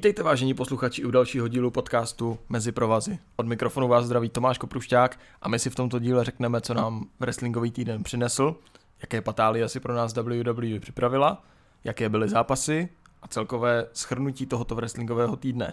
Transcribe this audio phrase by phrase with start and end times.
[0.00, 3.18] Vítejte vážení posluchači u dalšího dílu podcastu Mezi provazy.
[3.36, 7.06] Od mikrofonu vás zdraví Tomáš Koprušťák a my si v tomto díle řekneme, co nám
[7.20, 8.56] wrestlingový týden přinesl,
[9.02, 11.42] jaké patálie si pro nás WWE připravila,
[11.84, 12.88] jaké byly zápasy
[13.22, 15.72] a celkové schrnutí tohoto wrestlingového týdne.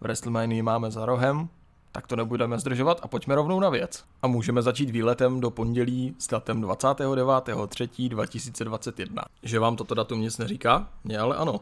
[0.00, 1.48] V WrestleMania máme za rohem,
[1.92, 4.04] tak to nebudeme zdržovat a pojďme rovnou na věc.
[4.22, 9.22] A můžeme začít výletem do pondělí s datem 29.3.2021.
[9.42, 10.88] Že vám toto datum nic neříká?
[11.04, 11.60] Mně ale ano.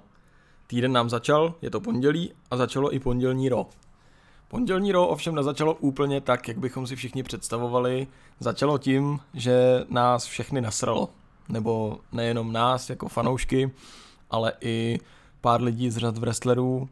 [0.70, 3.66] Týden nám začal, je to pondělí a začalo i pondělní ro.
[4.48, 8.06] Pondělní ro ovšem nezačalo úplně tak, jak bychom si všichni představovali.
[8.40, 11.08] Začalo tím, že nás všechny nasralo.
[11.48, 13.70] Nebo nejenom nás jako fanoušky,
[14.30, 14.98] ale i
[15.40, 16.88] pár lidí z řad wrestlerů,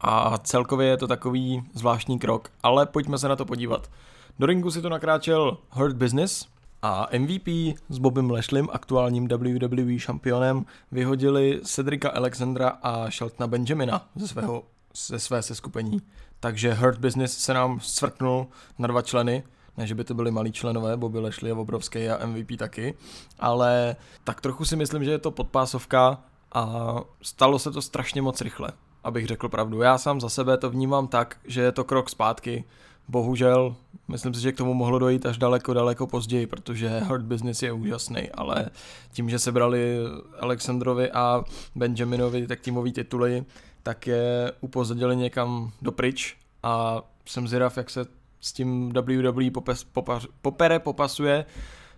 [0.00, 3.90] a celkově je to takový zvláštní krok, ale pojďme se na to podívat.
[4.38, 6.46] Do ringu si to nakráčel Hurt Business
[6.82, 7.48] a MVP
[7.88, 15.18] s Bobem Lashlem, aktuálním WWE šampionem, vyhodili Cedrika Alexandra a Sheltona Benjamina ze, svého, ze
[15.18, 16.02] své seskupení.
[16.40, 18.46] Takže Hurt Business se nám svrknul
[18.78, 19.42] na dva členy,
[19.76, 22.94] ne, že by to byli malí členové, Bobby Lashley je obrovský a MVP taky,
[23.38, 28.40] ale tak trochu si myslím, že je to podpásovka a stalo se to strašně moc
[28.40, 28.72] rychle
[29.04, 29.82] abych řekl pravdu.
[29.82, 32.64] Já sám za sebe to vnímám tak, že je to krok zpátky.
[33.12, 33.76] Bohužel,
[34.08, 37.72] myslím si, že k tomu mohlo dojít až daleko, daleko později, protože Hard Business je
[37.72, 38.70] úžasný, ale
[39.12, 39.96] tím, že sebrali
[40.40, 43.44] Alexandrovi a Benjaminovi tak týmový tituly,
[43.82, 48.06] tak je upozadili někam dopryč a jsem zvědav, jak se
[48.40, 51.44] s tím WWE popes, popař, popere, popasuje,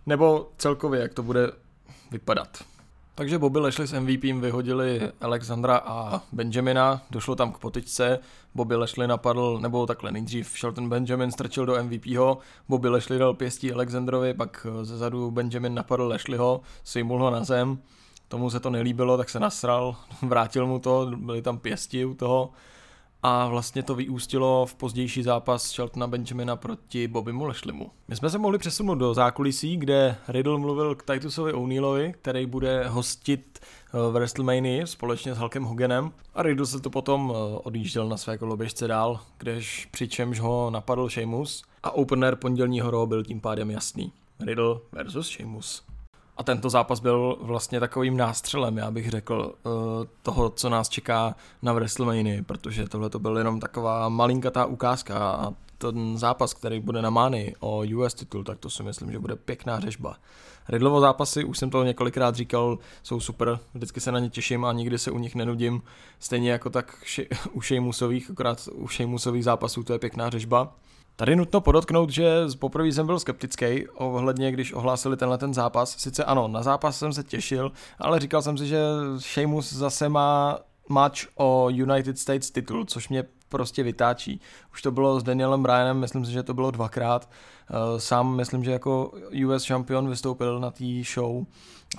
[0.07, 1.53] nebo celkově, jak to bude
[2.11, 2.65] vypadat.
[3.17, 8.19] Takže Bobby Lashley s MVP vyhodili Alexandra a Benjamina, došlo tam k potyčce,
[8.55, 12.39] Bobby Lashley napadl, nebo takhle nejdřív Shelton Benjamin strčil do MVPho,
[12.69, 17.79] Bobby Lashley dal pěstí Alexandrovi, pak ze zadu Benjamin napadl Lashleyho, sejmul ho na zem,
[18.29, 22.51] tomu se to nelíbilo, tak se nasral, vrátil mu to, byly tam pěsti u toho,
[23.27, 27.91] a vlastně to vyústilo v pozdější zápas Sheltona Benjamina proti Bobbymu Lashleymu.
[28.09, 32.89] My jsme se mohli přesunout do zákulisí, kde Riddle mluvil k Titusovi O'Neillovi, který bude
[32.89, 38.09] hostit eh, v WrestleMania společně s Hulkem Hoganem a Riddle se to potom eh, odjížděl
[38.09, 43.41] na své koloběžce dál, kdež přičemž ho napadl Sheamus a opener pondělního Raw byl tím
[43.41, 44.13] pádem jasný.
[44.41, 45.94] Riddle versus Sheamus.
[46.37, 49.69] A tento zápas byl vlastně takovým nástřelem, já bych řekl, eh,
[50.23, 55.53] toho, co nás čeká na WrestleMania, protože tohle to byl jenom taková malinkatá ukázka a
[55.79, 59.37] ten zápas, který bude na Mány o US titul, tak to si myslím, že bude
[59.37, 60.17] pěkná řežba.
[60.69, 64.73] Riddlovo zápasy, už jsem to několikrát říkal, jsou super, vždycky se na ně těším a
[64.73, 65.83] nikdy se u nich nenudím.
[66.19, 66.97] Stejně jako tak
[67.53, 70.73] u Sheamusových, akorát u Sheamusových zápasů to je pěkná řežba.
[71.17, 75.97] Tady nutno podotknout, že poprvé jsem byl skeptický ohledně, když ohlásili tenhle ten zápas.
[75.99, 78.81] Sice ano, na zápas jsem se těšil, ale říkal jsem si, že
[79.19, 80.59] Sheamus zase má
[80.89, 84.41] match o United States titul, což mě prostě vytáčí.
[84.73, 87.29] Už to bylo s Danielem Bryanem, myslím si, že to bylo dvakrát.
[87.71, 89.13] Eh, sám myslím, že jako
[89.47, 91.45] US šampion vystoupil na té show.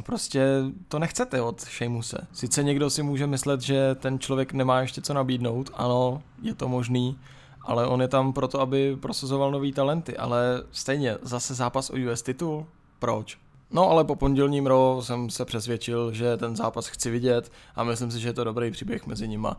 [0.04, 2.28] Prostě to nechcete od Sheamuse.
[2.34, 6.68] Sice někdo si může myslet, že ten člověk nemá ještě co nabídnout, ano, je to
[6.68, 7.20] možný,
[7.66, 12.22] ale on je tam proto, aby prosazoval nový talenty, ale stejně zase zápas o US
[12.22, 12.66] titul,
[13.00, 13.38] proč?
[13.72, 18.12] No ale po pondělním ro jsem se přesvědčil, že ten zápas chci vidět a myslím
[18.12, 19.58] si, že je to dobrý příběh mezi nima.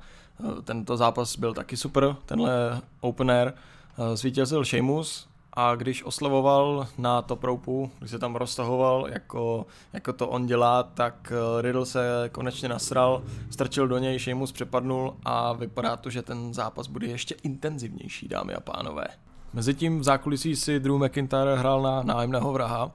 [0.65, 3.53] Tento zápas byl taky super, tenhle open air.
[4.15, 10.29] Zvítězil Sheamus, a když oslavoval na top ropeu, když se tam roztahoval, jako, jako to
[10.29, 15.97] on dělá, tak eh, Riddle se konečně nasral, strčil do něj, Sheamus přepadnul a vypadá
[15.97, 19.07] to, že ten zápas bude ještě intenzivnější, dámy a pánové.
[19.53, 22.91] Mezitím v zákulisí si Drew McIntyre hrál na nájemného vraha,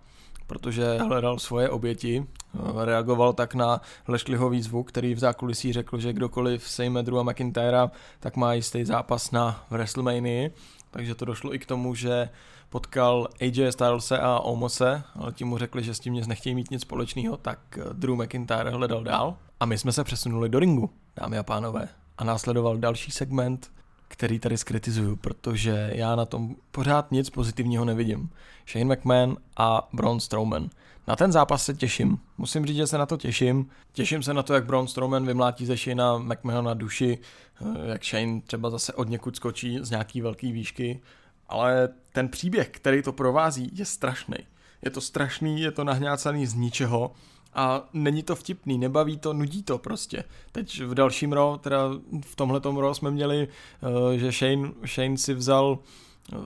[0.48, 2.26] protože hledal svoje oběti.
[2.56, 7.92] Eh, reagoval tak na Lešliho výzvu, který v zákulisí řekl, že kdokoliv sejme Drewa McIntyra,
[8.20, 10.50] tak má jistý zápas na WrestleMania
[10.92, 12.30] takže to došlo i k tomu, že
[12.70, 16.72] potkal AJ Stylese a Omose, ale ti mu řekli, že s tím nic nechtějí mít
[16.72, 17.60] nic společného, tak
[17.94, 19.38] Drew McIntyre hledal dál.
[19.60, 21.88] A my jsme se přesunuli do ringu, dámy a pánové.
[22.18, 23.72] A následoval další segment,
[24.08, 28.30] který tady skritizuju, protože já na tom pořád nic pozitivního nevidím.
[28.72, 30.70] Shane McMahon a Braun Strowman.
[31.08, 32.18] Na ten zápas se těším.
[32.38, 33.70] Musím říct, že se na to těším.
[33.92, 37.51] Těším se na to, jak Braun Strowman vymlátí ze Shane McMahona duši, eh,
[37.86, 41.02] jak Shane třeba zase od někud skočí z nějaký velký výšky.
[41.48, 44.38] Ale ten příběh, který to provází, je strašný.
[44.82, 47.12] Je to strašný, je to nahňácaný z ničeho
[47.54, 50.24] a není to vtipný, nebaví to, nudí to prostě.
[50.52, 51.90] Teď v dalším ro, teda
[52.26, 53.48] v tomhletom ro jsme měli,
[54.14, 55.80] eh, že Shane, Shane si vzal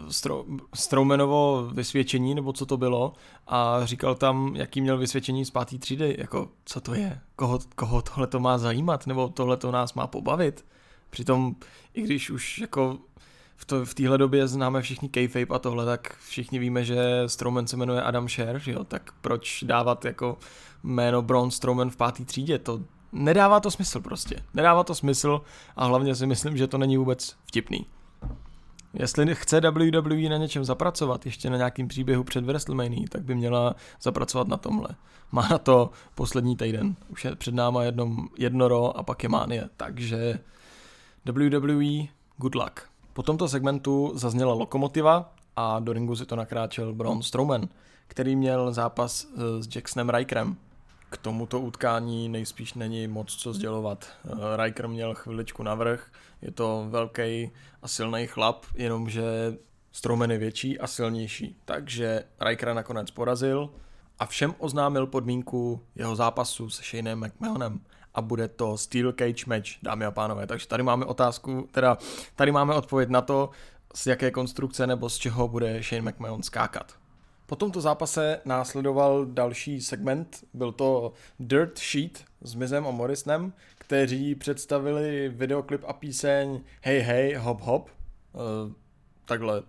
[0.10, 3.14] Stro, Strowmanovo vysvědčení, nebo co to bylo,
[3.48, 8.02] a říkal tam, jaký měl vysvědčení z pátý třídy, jako co to je, koho, koho
[8.02, 10.66] tohle to má zajímat, nebo tohle to nás má pobavit.
[11.10, 11.56] Přitom,
[11.94, 12.98] i když už jako
[13.56, 17.68] v, to, v téhle době známe všichni kayfabe a tohle, tak všichni víme, že Strowman
[17.68, 20.38] se jmenuje Adam Scher, jo, tak proč dávat jako
[20.84, 22.82] jméno Braun Strowman v pátý třídě, to
[23.12, 25.42] nedává to smysl prostě, nedává to smysl
[25.76, 27.86] a hlavně si myslím, že to není vůbec vtipný.
[28.94, 33.76] Jestli chce WWE na něčem zapracovat, ještě na nějakým příběhu před WrestleMania, tak by měla
[34.02, 34.90] zapracovat na tomhle.
[35.32, 36.96] Má na to poslední týden.
[37.08, 39.70] Už je před náma jedno, jedno ro a pak je mánie.
[39.78, 40.40] Takže
[41.26, 42.08] WWE,
[42.38, 42.80] good luck.
[43.14, 47.70] Po tomto segmentu zazněla lokomotiva a do ringu si to nakráčel Braun Strowman,
[48.08, 50.58] který měl zápas eh, s Jacksonem Rikerem.
[51.10, 54.08] K tomuto utkání nejspíš není moc co sdělovat.
[54.26, 56.12] Eh, Riker měl chviličku navrh,
[56.42, 57.52] je to velký
[57.82, 59.58] a silný chlap, jenomže
[59.92, 61.58] Strowman je větší a silnější.
[61.66, 63.70] Takže Rikera nakonec porazil
[64.20, 67.80] a všem oznámil podmínku jeho zápasu s Shaneem McMahonem
[68.16, 70.48] a bude to Steel Cage match, dámy a pánové.
[70.48, 71.98] Takže tady máme otázku, teda
[72.36, 73.50] tady máme odpověď na to,
[73.96, 76.94] z jaké konstrukce nebo z čeho bude Shane McMahon skákat.
[77.46, 84.36] Po tomto zápase následoval další segment, byl to Dirt Sheet s Mizem a Morrisnem, kteří
[84.36, 87.90] představili videoklip a píseň Hey Hey Hop Hop.
[88.34, 88.72] Uh,
[89.26, 89.64] takhle,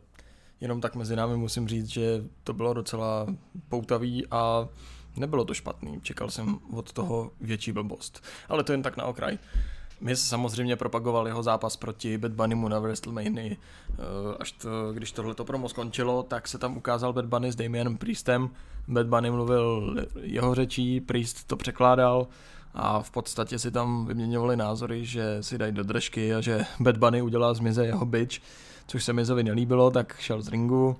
[0.60, 3.26] jenom tak mezi námi musím říct, že to bylo docela
[3.68, 4.68] poutavý a
[5.16, 6.00] nebylo to špatný.
[6.02, 8.24] Čekal jsem od toho větší blbost.
[8.48, 9.38] Ale to jen tak na okraj.
[10.00, 13.54] My samozřejmě propagoval jeho zápas proti Bad Bunnymu na WrestleMania.
[13.54, 13.56] Eh,
[14.40, 18.50] až to, když tohleto promo skončilo, tak se tam ukázal Bad Bunny s Damienem Priestem.
[18.88, 22.26] Bad Bunny mluvil jeho řečí, Priest to překládal
[22.74, 26.96] a v podstatě si tam vyměňovali názory, že si dají do držky a že Bad
[26.96, 28.38] Bunny udělá z Mize jeho bitch,
[28.86, 30.96] což se Mizovi nelíbilo, tak šel z ringu.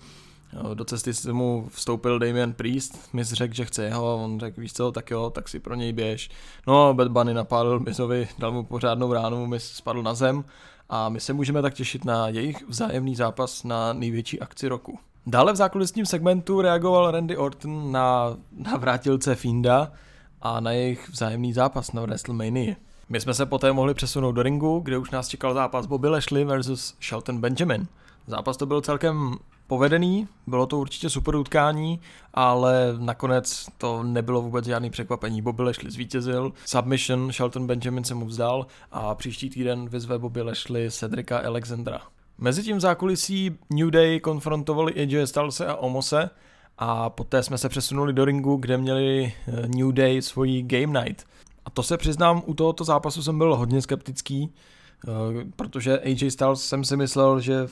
[0.74, 4.72] Do cesty se mu vstoupil Damien Priest, Miz řekl, že chce jeho, on řekl, víš
[4.72, 6.30] co, tak jo, tak si pro něj běž.
[6.66, 10.44] No, Bad Bunny napálil Mizovi, dal mu pořádnou ránu, Miz spadl na zem
[10.88, 14.98] a my se můžeme tak těšit na jejich vzájemný zápas na největší akci roku.
[15.26, 19.92] Dále v zákulisním segmentu reagoval Randy Orton na, na vrátilce Finda,
[20.42, 22.74] a na jejich vzájemný zápas na WrestleMania.
[23.08, 26.44] My jsme se poté mohli přesunout do ringu, kde už nás čekal zápas Bobby Lashley
[26.44, 27.86] versus Shelton Benjamin.
[28.26, 29.36] Zápas to byl celkem
[29.66, 32.00] povedený, bylo to určitě super utkání,
[32.34, 35.42] ale nakonec to nebylo vůbec žádný překvapení.
[35.42, 40.90] Bobby Lashley zvítězil, submission Shelton Benjamin se mu vzdal a příští týden vyzve Bobby Lashley
[40.90, 42.00] Cedrika Alexandra.
[42.38, 46.30] Mezitím v zákulisí New Day konfrontovali AJ Stylese a Omose,
[46.78, 51.24] a poté jsme se přesunuli do ringu, kde měli eh, New Day svoji Game Night.
[51.64, 54.52] A to se přiznám, u tohoto zápasu jsem byl hodně skeptický,
[55.08, 55.10] eh,
[55.56, 57.66] protože AJ Styles jsem si myslel, že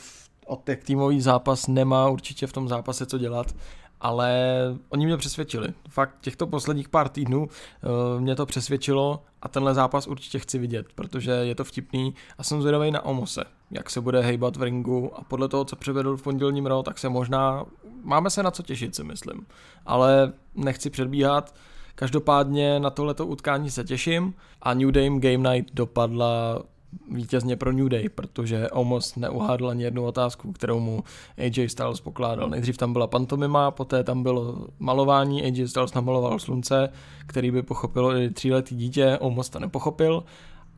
[0.47, 3.55] od těch týmový zápas nemá určitě v tom zápase co dělat,
[4.01, 4.51] ale
[4.89, 5.69] oni mě přesvědčili.
[5.89, 10.87] Fakt těchto posledních pár týdnů uh, mě to přesvědčilo a tenhle zápas určitě chci vidět,
[10.95, 15.11] protože je to vtipný a jsem zvědavý na Omose, jak se bude hejbat v ringu
[15.19, 17.65] a podle toho, co převedl v pondělním Raw, tak se možná,
[18.03, 19.47] máme se na co těšit si myslím,
[19.87, 21.55] ale nechci předbíhat,
[21.95, 26.63] Každopádně na tohleto utkání se těším a New Day Game Night dopadla
[27.11, 31.05] vítězně pro New Day, protože Omos neuhádl ani jednu otázku, kterou mu
[31.39, 32.51] AJ Styles pokládal.
[32.51, 36.89] Nejdřív tam byla pantomima, poté tam bylo malování, AJ Styles namaloval slunce,
[37.27, 40.25] který by pochopilo i tříletý dítě, Omos to nepochopil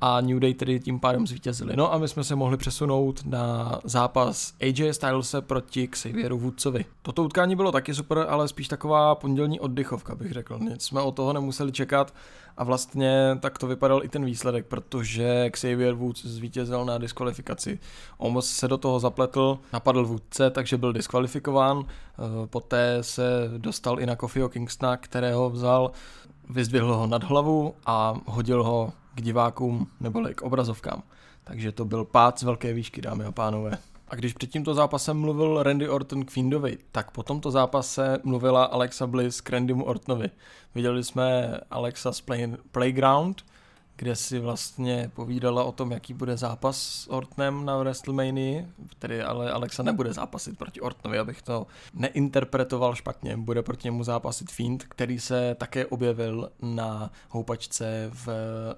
[0.01, 1.77] a New Day tedy tím pádem zvítězili.
[1.77, 6.85] No a my jsme se mohli přesunout na zápas AJ Stylese proti Xavieru Woodsovi.
[7.03, 10.59] Toto utkání bylo taky super, ale spíš taková pondělní oddychovka, bych řekl.
[10.59, 12.15] Nic jsme od toho nemuseli čekat
[12.57, 17.79] a vlastně tak to vypadal i ten výsledek, protože Xavier Woods zvítězil na diskvalifikaci.
[18.19, 24.07] Omos se do toho zapletl, napadl Woodce, takže byl diskvalifikován, eh, poté se dostal i
[24.07, 25.91] na Kofiho Kingstona, kterého vzal,
[26.51, 31.03] vyzdvihl ho nad hlavu a hodil ho k divákům nebo k obrazovkám.
[31.45, 33.79] Takže to byl pád z velké výšky, dámy a pánové.
[34.09, 38.65] A když před tímto zápasem mluvil Randy Orton k Findovi, tak po tomto zápase mluvila
[38.65, 40.31] Alexa Bliss k Randymu Ortonovi.
[40.75, 43.43] Viděli jsme Alexa z Play- Playground,
[43.97, 48.65] kde si vlastně povídala o tom, jaký bude zápas s Ortonem na WrestleMania,
[48.99, 54.51] tedy ale Alexa nebude zápasit proti Ortonovi, abych to neinterpretoval špatně, bude proti němu zápasit
[54.51, 58.29] Fiend, který se také objevil na houpačce v,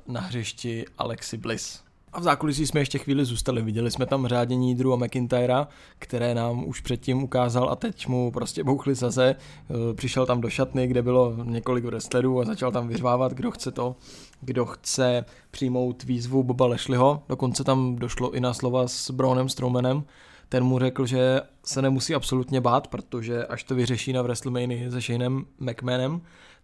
[0.07, 1.89] na hřišti Alexi Bliss.
[2.13, 3.63] A v zákulisí jsme ještě chvíli zůstali.
[3.63, 8.65] Viděli jsme tam řádění Drew McIntyra, které nám už předtím ukázal a teď mu prostě
[8.65, 9.35] bouchli zaze.
[9.35, 13.71] Eh, přišel tam do šatny, kde bylo několik wrestlerů a začal tam vyřvávat, kdo chce
[13.71, 13.97] to,
[14.41, 17.23] kdo chce přijmout výzvu Boba Lešliho.
[17.29, 20.05] Dokonce tam došlo i na slova s Brownem Strowmanem.
[20.49, 25.01] Ten mu řekl, že se nemusí absolutně bát, protože až to vyřeší na WrestleMania se
[25.01, 26.21] Shaneem McMahonem,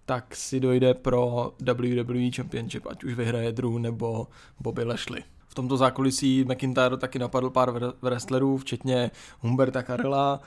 [0.07, 4.26] tak si dojde pro WWE Championship, ať už vyhraje Drew nebo
[4.61, 5.23] Bobby Lashley.
[5.49, 10.40] V tomto zákulisí McIntyre taky napadl pár wrestlerů, včetně Humberta Carella,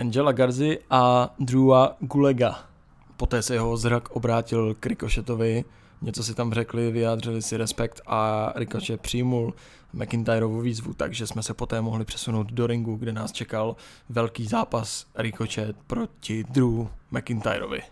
[0.00, 2.58] Angela Garzi a Drewa Gulega.
[3.16, 5.64] Poté se jeho zrak obrátil k Ricochetovi,
[6.02, 9.54] něco si tam řekli, vyjádřili si respekt a Ricochet přijmul
[9.92, 13.76] McIntyreovu výzvu, takže jsme se poté mohli přesunout do ringu, kde nás čekal
[14.08, 17.82] velký zápas Ricochet proti Drew McIntyrovi.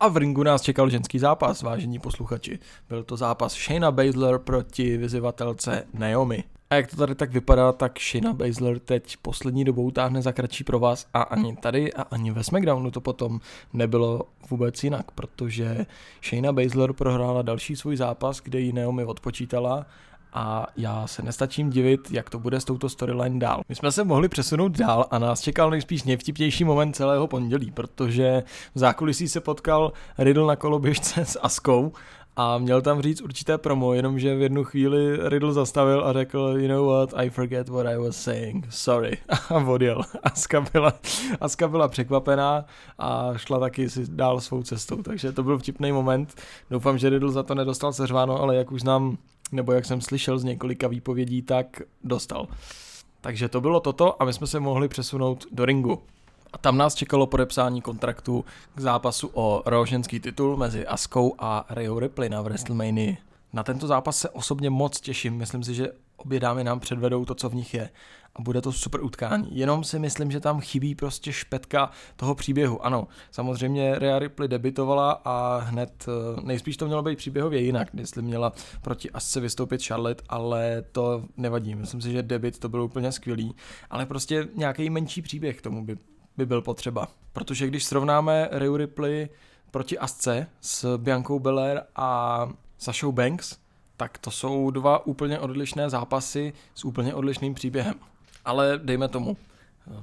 [0.00, 2.58] A v ringu nás čekal ženský zápas, vážení posluchači.
[2.88, 6.44] Byl to zápas Shayna Baszler proti vyzývatelce Naomi.
[6.70, 10.64] A jak to tady tak vypadá, tak Shayna Baszler teď poslední dobou táhne za kratší
[10.64, 13.40] pro vás a ani tady a ani ve SmackDownu to potom
[13.72, 15.86] nebylo vůbec jinak, protože
[16.24, 19.86] Shayna Baszler prohrála další svůj zápas, kde ji Naomi odpočítala
[20.32, 23.60] a já se nestačím divit, jak to bude s touto storyline dál.
[23.68, 28.42] My jsme se mohli přesunout dál a nás čekal nejspíš nejvtipnější moment celého pondělí, protože
[28.74, 31.92] v zákulisí se potkal Riddle na koloběžce s Askou
[32.40, 36.68] a měl tam říct určité promo, jenomže v jednu chvíli Riddle zastavil a řekl, you
[36.68, 39.18] know what, I forget what I was saying, sorry,
[39.48, 40.02] a odjel.
[40.22, 40.92] Aska byla,
[41.40, 42.64] Aska byla překvapená
[42.98, 46.34] a šla taky si dál svou cestou, takže to byl vtipný moment.
[46.70, 49.18] Doufám, že Riddle za to nedostal seřváno, ale jak už znám,
[49.52, 52.46] nebo jak jsem slyšel z několika výpovědí, tak dostal.
[53.20, 56.02] Takže to bylo toto a my jsme se mohli přesunout do ringu.
[56.52, 62.00] A tam nás čekalo podepsání kontraktu k zápasu o roženský titul mezi Askou a Rhea
[62.00, 63.16] Ripley na WrestleMania.
[63.52, 67.34] Na tento zápas se osobně moc těším, myslím si, že obě dámy nám předvedou to,
[67.34, 67.90] co v nich je.
[68.34, 69.48] A bude to super utkání.
[69.50, 72.86] Jenom si myslím, že tam chybí prostě špetka toho příběhu.
[72.86, 78.22] Ano, samozřejmě Rhea Ripley debitovala a hned eh, nejspíš to mělo být příběhově jinak, jestli
[78.22, 78.52] měla
[78.82, 81.74] proti Asce vystoupit Charlotte, ale to nevadí.
[81.74, 83.54] Myslím si, že debit to bylo úplně skvělý,
[83.90, 85.96] ale prostě nějaký menší příběh k tomu by
[86.38, 87.08] by byl potřeba.
[87.32, 89.28] Protože když srovnáme Rhea Ripley
[89.70, 93.56] proti Asce s Biancou Belair a Sashou Banks,
[93.96, 97.94] tak to jsou dva úplně odlišné zápasy s úplně odlišným příběhem.
[98.44, 99.36] Ale dejme tomu,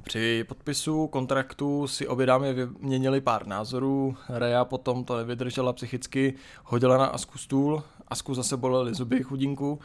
[0.02, 6.98] při podpisu kontraktu si obě dámy vyměnili pár názorů, Rea potom to nevydržela psychicky, hodila
[6.98, 9.80] na Asku stůl, Asku zase bolely zuby chudinku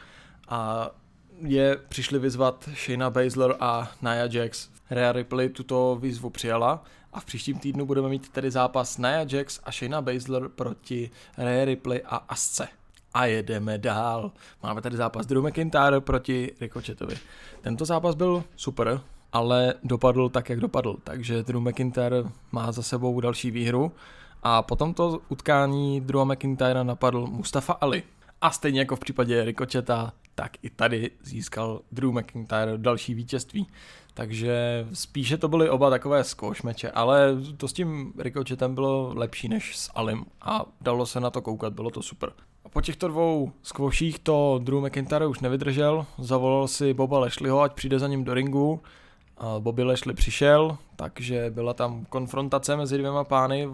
[0.48, 0.90] a
[1.44, 4.68] je přišli vyzvat Shayna Baszler a Nia Jax.
[4.90, 9.60] Rhea Ripley tuto výzvu přijala a v příštím týdnu budeme mít tedy zápas Nia Jax
[9.64, 12.68] a Shayna Baszler proti Rhea Ripley a Asce.
[13.14, 14.32] A jedeme dál.
[14.62, 17.16] Máme tady zápas Drew McIntyre proti Ricochetovi.
[17.60, 19.00] Tento zápas byl super,
[19.32, 20.96] ale dopadl tak, jak dopadl.
[21.04, 22.16] Takže Drew McIntyre
[22.52, 23.92] má za sebou další výhru.
[24.42, 28.02] A po tomto utkání Drew McIntyre napadl Mustafa Ali.
[28.40, 33.66] A stejně jako v případě Ricocheta, tak i tady získal Drew McIntyre další vítězství.
[34.14, 39.48] Takže spíše to byly oba takové squash meče, ale to s tím Ricochetem bylo lepší
[39.48, 42.32] než s Alim a dalo se na to koukat, bylo to super.
[42.64, 47.72] A po těchto dvou squashích to Drew McIntyre už nevydržel, zavolal si Boba Lešliho, ať
[47.72, 48.80] přijde za ním do ringu,
[49.58, 53.68] Bobby Lashley přišel, takže byla tam konfrontace mezi dvěma pány,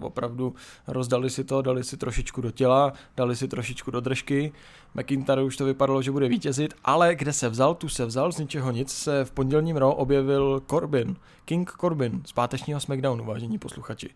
[0.00, 0.54] opravdu
[0.86, 4.52] rozdali si to, dali si trošičku do těla, dali si trošičku do držky,
[4.94, 8.38] McIntyre už to vypadalo, že bude vítězit, ale kde se vzal, tu se vzal, z
[8.38, 14.10] ničeho nic se v pondělním Raw objevil Corbin, King Corbin z pátečního SmackDownu, vážení posluchači.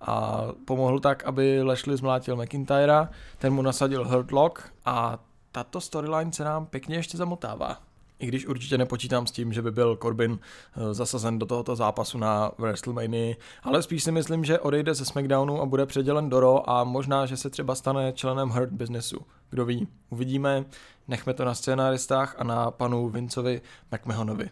[0.00, 5.18] A pomohl tak, aby Lashley zmlátil McIntyra, ten mu nasadil Hurt Lock a
[5.52, 7.78] tato storyline se nám pěkně ještě zamotává.
[8.18, 10.38] I když určitě nepočítám s tím, že by byl Corbin
[10.76, 15.60] eh, zasazen do tohoto zápasu na WrestleMania, ale spíš si myslím, že odejde ze SmackDownu
[15.60, 19.20] a bude předělen do Raw a možná, že se třeba stane členem Hurt Businessu.
[19.50, 20.64] Kdo ví, uvidíme,
[21.08, 23.60] nechme to na scénáristách a na panu Vincovi
[23.92, 24.50] McMahonovi.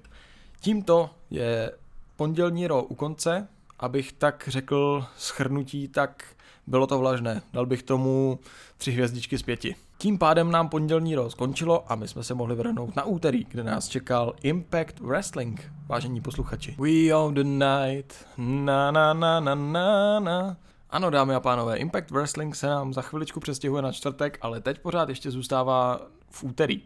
[0.60, 1.72] Tímto je
[2.16, 6.24] pondělní Raw u konce, abych tak řekl schrnutí, tak
[6.66, 7.42] bylo to vlažné.
[7.52, 8.38] Dal bych tomu
[8.76, 9.76] tři hvězdičky z pěti.
[10.02, 13.64] Tím pádem nám pondělní roz skončilo a my jsme se mohli vrhnout na úterý, kde
[13.64, 16.76] nás čekal Impact Wrestling, vážení posluchači.
[16.78, 20.56] We own the night, na na na na na na.
[20.90, 24.78] Ano, dámy a pánové, Impact Wrestling se nám za chviličku přestěhuje na čtvrtek, ale teď
[24.78, 26.82] pořád ještě zůstává v úterý.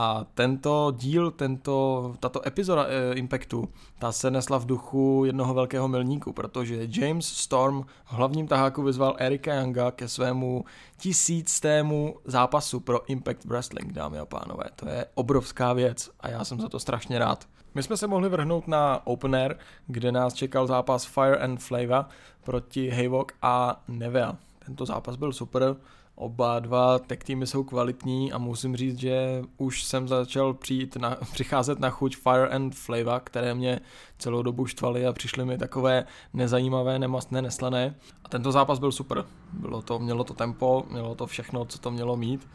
[0.00, 5.88] A tento díl, tento, tato epizoda e, Impactu, ta se nesla v duchu jednoho velkého
[5.88, 10.64] milníku, protože James Storm v hlavním taháku vyzval Erika Younga ke svému
[10.98, 14.64] tisíctému zápasu pro Impact Wrestling, dámy a pánové.
[14.76, 17.48] To je obrovská věc a já jsem za to strašně rád.
[17.74, 22.04] My jsme se mohli vrhnout na Open Air, kde nás čekal zápas Fire and Flavor
[22.44, 24.36] proti Hayvok a Neville.
[24.66, 25.76] Tento zápas byl super,
[26.20, 31.16] Oba dva tech týmy jsou kvalitní a musím říct, že už jsem začal přijít na,
[31.32, 33.80] přicházet na chuť Fire and Flavor, které mě
[34.18, 37.94] celou dobu štvaly a přišly mi takové nezajímavé, nemastné, neslané.
[38.24, 39.24] A tento zápas byl super.
[39.52, 42.48] Bylo to, mělo to tempo, mělo to všechno, co to mělo mít.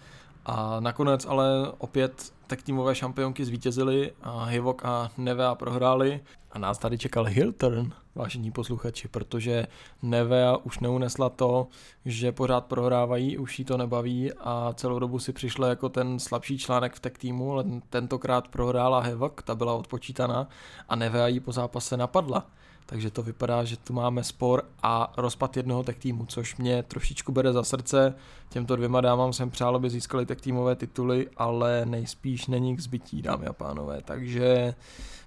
[0.46, 6.20] A nakonec ale opět tak týmové šampionky zvítězily a Hivok a Nevea prohráli
[6.53, 9.67] a nás tady čekal heel turn, vážení posluchači, protože
[10.01, 11.67] Nevea už neunesla to,
[12.05, 16.57] že pořád prohrávají, už jí to nebaví a celou dobu si přišla jako ten slabší
[16.57, 20.48] článek v tech týmu, ale tentokrát prohrála Hivok, ta byla odpočítaná
[20.89, 22.48] a Nevea jí po zápase napadla
[22.85, 27.31] takže to vypadá, že tu máme spor a rozpad jednoho tech týmu, což mě trošičku
[27.31, 28.15] bere za srdce.
[28.49, 33.21] Těmto dvěma dámám jsem přál, aby získali tech týmové tituly, ale nejspíš není k zbytí,
[33.21, 34.01] dámy a pánové.
[34.05, 34.75] Takže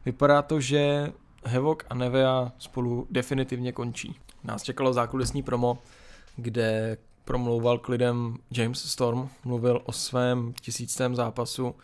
[0.04, 1.12] vypadá to, že
[1.44, 4.16] Hevok a Nevea spolu definitivně končí.
[4.44, 5.78] Nás čekalo zákulisní promo,
[6.36, 11.74] kde promlouval k lidem James Storm, mluvil o svém tisíctém zápasu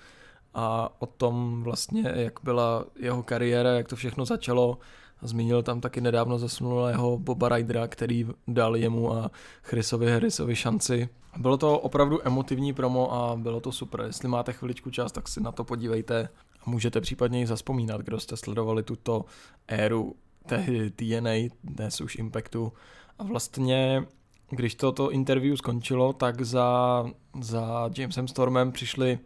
[0.54, 4.78] a o tom vlastně, jak byla jeho kariéra, jak to všechno začalo,
[5.22, 9.30] Zmínil tam taky nedávno zasnulého Boba Rydera, který dal jemu a
[9.62, 11.08] Chrisovi Harrisovi šanci.
[11.36, 14.00] Bylo to opravdu emotivní promo a bylo to super.
[14.00, 16.28] Jestli máte chviličku čas, tak si na to podívejte
[16.66, 19.24] a můžete případně i zaspomínat, kdo jste sledovali tuto
[19.68, 20.14] éru
[20.46, 22.72] tehdy TNA, dnes už Impactu.
[23.18, 24.06] A vlastně,
[24.50, 27.04] když toto interview skončilo, tak za,
[27.40, 29.18] za Jamesem Stormem přišli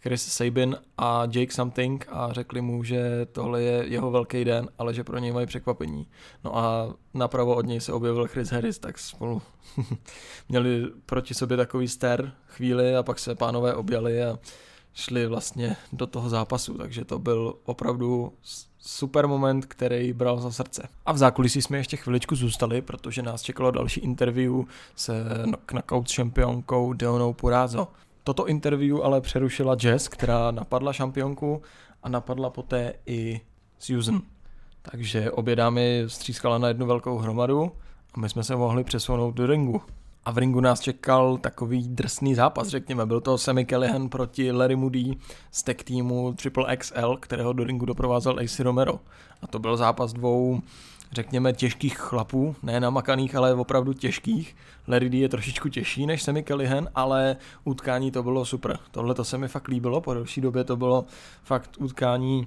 [0.00, 4.94] Chris Sabin a Jake Something a řekli mu, že tohle je jeho velký den, ale
[4.94, 6.06] že pro něj mají překvapení.
[6.44, 9.42] No a napravo od něj se objevil Chris Harris, tak spolu
[10.48, 14.38] měli proti sobě takový ster chvíli a pak se pánové objali a
[14.94, 18.32] šli vlastně do toho zápasu, takže to byl opravdu
[18.78, 20.88] super moment, který bral za srdce.
[21.06, 24.62] A v zákulisí jsme ještě chviličku zůstali, protože nás čekalo další interview
[24.96, 25.24] se
[25.66, 27.88] knockout šampionkou Deonou Purazo.
[28.28, 31.62] Toto interview ale přerušila Jess, která napadla šampionku
[32.02, 33.40] a napadla poté i
[33.78, 34.20] Susan.
[34.82, 37.72] Takže obě dámy střískala na jednu velkou hromadu
[38.14, 39.82] a my jsme se mohli přesunout do ringu.
[40.24, 43.06] A v ringu nás čekal takový drsný zápas, řekněme.
[43.06, 45.16] Byl to Sammy Callahan proti Larry Moody
[45.50, 49.00] z tech týmu Triple XL, kterého do ringu doprovázel AC Romero.
[49.42, 50.60] A to byl zápas dvou
[51.12, 54.56] řekněme, těžkých chlapů, ne namakaných, ale opravdu těžkých.
[54.88, 58.78] Larry D je trošičku těžší než Sammy Kellyhan, ale utkání to bylo super.
[58.90, 61.04] Tohle to se mi fakt líbilo, po delší době to bylo
[61.42, 62.46] fakt utkání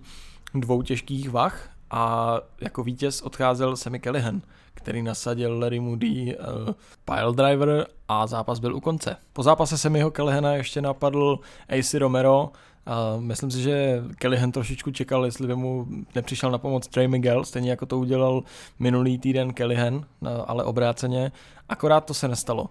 [0.53, 4.41] dvou těžkých vach a jako vítěz odcházel Sammy Kellyhan,
[4.73, 6.73] který nasadil Larry Moody uh,
[7.05, 9.17] pile driver a zápas byl u konce.
[9.33, 12.49] Po zápase Sammyho Kellihana ještě napadl AC Romero,
[12.85, 17.43] a myslím si, že Kellyhan trošičku čekal, jestli by mu nepřišel na pomoc Trey Miguel,
[17.43, 18.43] stejně jako to udělal
[18.79, 20.05] minulý týden Kellyhan,
[20.45, 21.31] ale obráceně.
[21.69, 22.69] Akorát to se nestalo.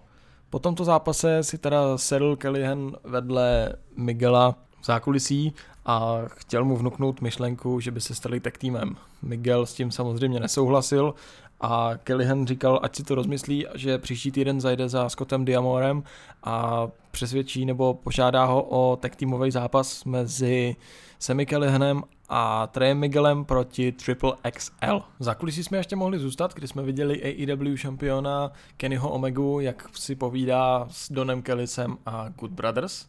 [0.49, 5.53] Po tomto zápase si teda sedl Kellyhan vedle Miguela v zákulisí
[5.85, 8.95] a chtěl mu vnuknout myšlenku, že by se stali tak týmem.
[9.21, 11.13] Miguel s tím samozřejmě nesouhlasil
[11.61, 16.03] a Kellyhan říkal, ať si to rozmyslí, že příští týden zajde za Scottem Diamorem
[16.43, 20.75] a přesvědčí nebo požádá ho o tech týmový zápas mezi
[21.19, 25.01] Semi Kellyhanem a Trey Miguelem proti Triple XL.
[25.19, 30.15] Za kulisí jsme ještě mohli zůstat, kdy jsme viděli AEW šampiona Kennyho Omegu, jak si
[30.15, 33.05] povídá s Donem Kellisem a Good Brothers.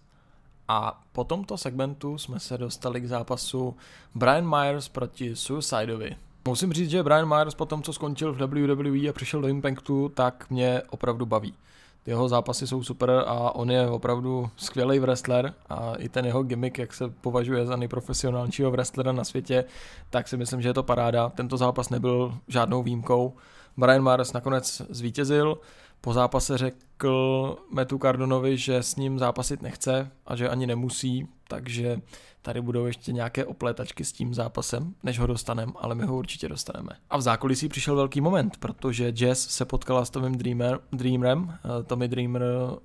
[0.68, 3.77] A po tomto segmentu jsme se dostali k zápasu
[4.14, 6.16] Brian Myers proti Suicidovi.
[6.48, 10.09] Musím říct, že Brian Myers po tom, co skončil v WWE a přišel do Impactu,
[10.09, 11.55] tak mě opravdu baví.
[12.07, 16.79] Jeho zápasy jsou super a on je opravdu skvělý wrestler a i ten jeho gimmick,
[16.79, 19.64] jak se považuje za nejprofesionálnějšího wrestlera na světě,
[20.11, 21.29] tak si myslím, že je to paráda.
[21.29, 23.33] Tento zápas nebyl žádnou výjimkou.
[23.77, 25.59] Brian Myers nakonec zvítězil,
[26.04, 32.00] po zápase řekl Metu Cardonovi, že s ním zápasit nechce a že ani nemusí, takže
[32.42, 36.48] tady budou ještě nějaké opletačky s tím zápasem, než ho dostaneme, ale my ho určitě
[36.48, 36.90] dostaneme.
[37.10, 41.54] A v zákulisí přišel velký moment, protože Jazz se potkala s Tomem Dreamer, Dreamerem.
[41.54, 42.42] Eh, Tommy Dreamer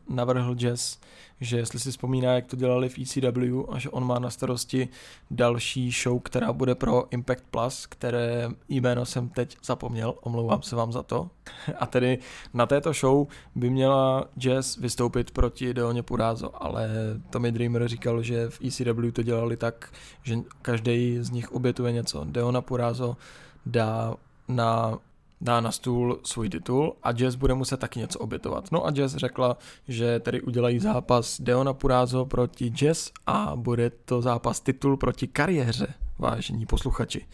[0.09, 0.97] navrhl Jazz,
[1.41, 4.89] že jestli si vzpomíná, jak to dělali v ECW a že on má na starosti
[5.31, 10.91] další show, která bude pro Impact Plus, které jméno jsem teď zapomněl, omlouvám se vám
[10.91, 11.29] za to.
[11.79, 12.17] A tedy
[12.53, 16.89] na této show by měla Jazz vystoupit proti Deoně Purázo, ale
[17.29, 19.89] Tommy Dreamer říkal, že v ECW to dělali tak,
[20.23, 22.23] že každý z nich obětuje něco.
[22.23, 23.17] Deona Purázo
[23.65, 24.15] dá
[24.47, 24.99] na
[25.41, 28.71] dá na stůl svůj titul a Jazz bude muset taky něco obětovat.
[28.71, 34.21] No a Jazz řekla, že tady udělají zápas Deona Purázo proti Jazz a bude to
[34.21, 37.25] zápas titul proti kariéře, vážení posluchači.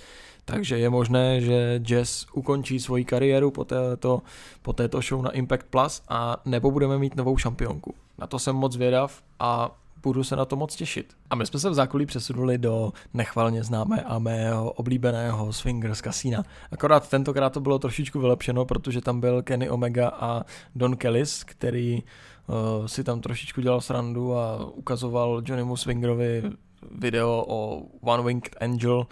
[0.46, 4.22] Takže je možné, že Jazz ukončí svoji kariéru po této,
[4.62, 7.94] po této show na Impact Plus a nebo budeme mít novou šampionku.
[8.18, 9.72] Na to jsem moc vědav a
[10.04, 11.14] budu se na to moc těšit.
[11.30, 16.44] A my jsme se v zákulí přesunuli do nechvalně známé a mého oblíbeného Swingers Casina.
[16.72, 20.44] Akorát tentokrát to bylo trošičku vylepšeno, protože tam byl Kenny Omega a
[20.76, 26.44] Don Kellis, který uh, si tam trošičku dělal srandu a ukazoval Johnnymu Swingerovi
[26.92, 29.08] video o One Winged Angel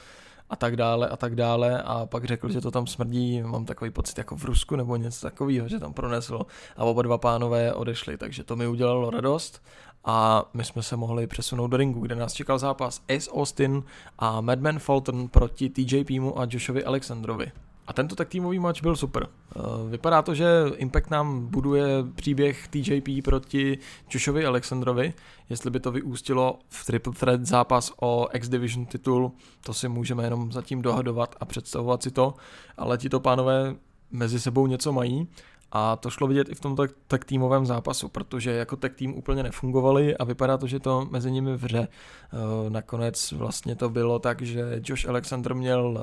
[0.49, 3.91] a tak dále a tak dále a pak řekl, že to tam smrdí, mám takový
[3.91, 6.41] pocit jako v Rusku nebo něco takového, že tam pronesl
[6.77, 9.63] a oba dva pánové odešli, takže to mi udělalo radost
[10.05, 13.83] a my jsme se mohli přesunout do ringu, kde nás čekal zápas Ace Austin
[14.19, 17.51] a Madman Fulton proti TJPmu a Joshovi Alexandrovi.
[17.87, 19.27] A tento tak týmový match byl super.
[19.27, 19.59] Eh,
[19.89, 23.77] vypadá to, že Impact nám buduje příběh TJP proti
[24.13, 25.13] Joshovi Alexandrovi.
[25.49, 29.31] Jestli by to vyústilo v Triple Threat zápas o X-Division titul,
[29.63, 32.33] to si můžeme jenom zatím dohadovat a představovat si to,
[32.77, 33.75] ale tito pánové
[34.11, 35.27] mezi sebou něco mají
[35.71, 39.17] a to šlo vidět i v tom tak, tak týmovém zápasu, protože jako tak tým
[39.17, 41.87] úplně nefungovali a vypadá to, že to mezi nimi vře.
[41.87, 45.99] Eh, nakonec vlastně to bylo tak, že Josh Alexander měl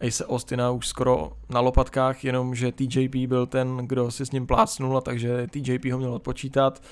[0.00, 4.46] eh, Ace Austina už skoro na lopatkách, jenomže TJP byl ten, kdo si s ním
[4.46, 6.82] plácnul a takže TJP ho měl odpočítat,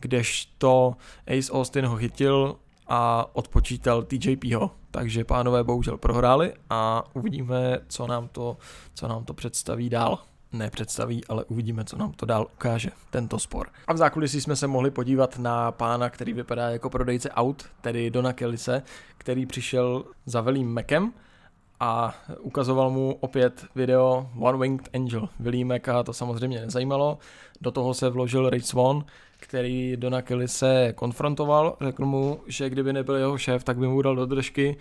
[0.00, 4.70] kdežto Ace Austin ho chytil a odpočítal TJPho.
[4.90, 8.56] Takže pánové bohužel prohráli a uvidíme, co nám to,
[8.94, 10.18] co nám to představí dál
[10.52, 13.68] nepředstaví, ale uvidíme, co nám to dál ukáže, tento spor.
[13.86, 18.10] A v zákulisí jsme se mohli podívat na pána, který vypadá jako prodejce aut, tedy
[18.10, 18.82] Dona Kellise,
[19.18, 21.12] který přišel za velým Mekem
[21.80, 25.28] a ukazoval mu opět video One Winged Angel.
[25.40, 27.18] Willie Meka to samozřejmě nezajímalo,
[27.60, 29.04] do toho se vložil Rich Swan,
[29.40, 34.02] který Dona Kelly se konfrontoval, řekl mu, že kdyby nebyl jeho šéf, tak by mu
[34.02, 34.76] dal do držky.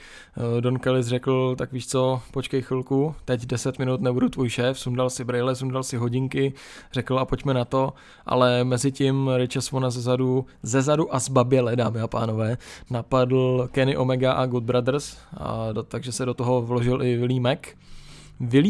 [0.58, 4.80] Eh, Don Kelly řekl, tak víš co, počkej chvilku, teď 10 minut nebudu tvůj šéf,
[4.80, 6.54] sundal si brejle, sundal si hodinky,
[6.92, 7.94] řekl a pojďme na to,
[8.26, 12.58] ale mezi tím Richa Svona ze zadu, ze zadu a z baběle, dámy a pánové,
[12.90, 17.42] napadl Kenny Omega a Good Brothers, a do, takže se do toho vložil i Willie
[17.42, 17.60] Mac.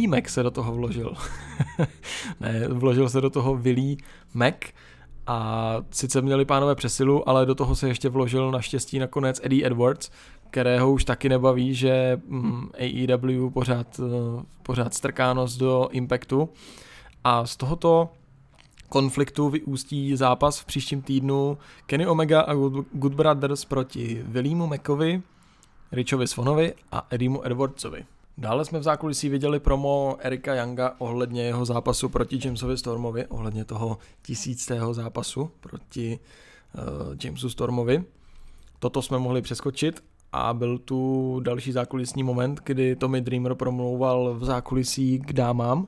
[0.08, 1.13] Mac se do toho vložil.
[2.39, 3.97] ne, vložil se do toho Willie
[4.34, 4.56] Mac,
[5.27, 10.12] a sice měli pánové přesilu, ale do toho se ještě vložil naštěstí nakonec Eddie Edwards,
[10.49, 16.49] kterého už taky nebaví, že mm, AEW pořád, eh, pořád strká nos do Impactu.
[17.23, 18.10] A z tohoto
[18.89, 22.53] konfliktu vyústí zápas v příštím týdnu Kenny Omega a
[22.91, 25.21] Good Brothers proti Williamu Mekovi,
[25.91, 28.06] Richovi Svonovi a Edimu Edwardsovi.
[28.39, 33.65] Dále jsme v zákulisí viděli promo Erika Younga ohledně jeho zápasu proti Jamesovi Stormovi, ohledně
[33.65, 36.19] toho tisíctého zápasu proti
[36.78, 38.04] uh, Jamesu Stormovi.
[38.80, 44.45] Toto jsme mohli přeskočit a byl tu další zákulisní moment, kdy Tommy Dreamer promlouval v
[44.45, 45.88] zákulisí k dámám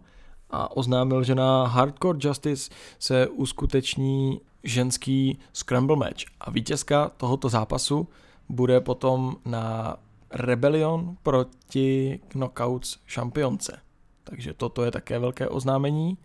[0.50, 8.08] a oznámil, že na Hardcore Justice se uskuteční ženský scramble match a vítězka tohoto zápasu
[8.50, 9.96] bude potom na
[10.32, 13.80] Rebellion proti Knockouts šampionce.
[14.24, 16.18] Takže toto je také velké oznámení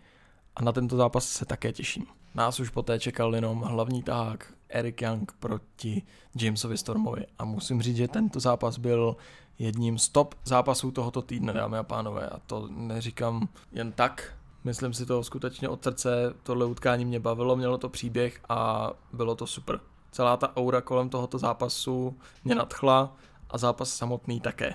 [0.57, 2.07] a na tento zápas se také těším.
[2.35, 6.03] Nás už poté čekal jenom hlavní tahák Eric Young proti
[6.41, 9.17] Jamesovi Stormovi a musím říct, že tento zápas byl
[9.59, 14.93] jedním z top zápasů tohoto týdne, dámy a pánové, a to neříkám jen tak, myslím
[14.93, 19.47] si to skutečně od srdce, tohle utkání mě bavilo, mělo to příběh a bylo to
[19.47, 19.81] super.
[20.11, 23.17] Celá ta aura kolem tohoto zápasu mě nadchla,
[23.51, 24.75] a zápas samotný také.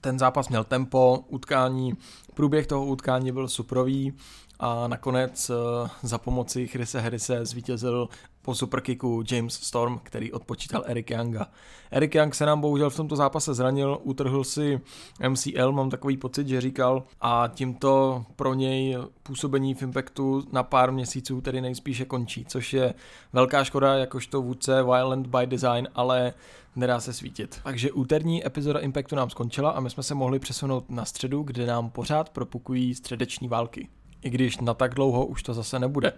[0.00, 1.94] Ten zápas měl tempo, utkání,
[2.34, 4.12] průběh toho utkání byl suprový
[4.58, 8.08] a nakonec eh, za pomoci Chrise Harrise zvítězil
[8.42, 11.46] po superkicku James Storm, který odpočítal Eric Younga.
[11.90, 14.80] Eric Young se nám bohužel v tomto zápase zranil, utrhl si
[15.28, 20.92] MCL, mám takový pocit, že říkal, a tímto pro něj působení v Impactu na pár
[20.92, 22.94] měsíců tedy nejspíše končí, což je
[23.32, 26.32] velká škoda jakožto vůdce Violent by Design, ale
[26.76, 27.60] nedá se svítit.
[27.64, 31.66] Takže úterní epizoda Impactu nám skončila a my jsme se mohli přesunout na středu, kde
[31.66, 33.88] nám pořád propukují středeční války.
[34.22, 36.12] I když na tak dlouho už to zase nebude.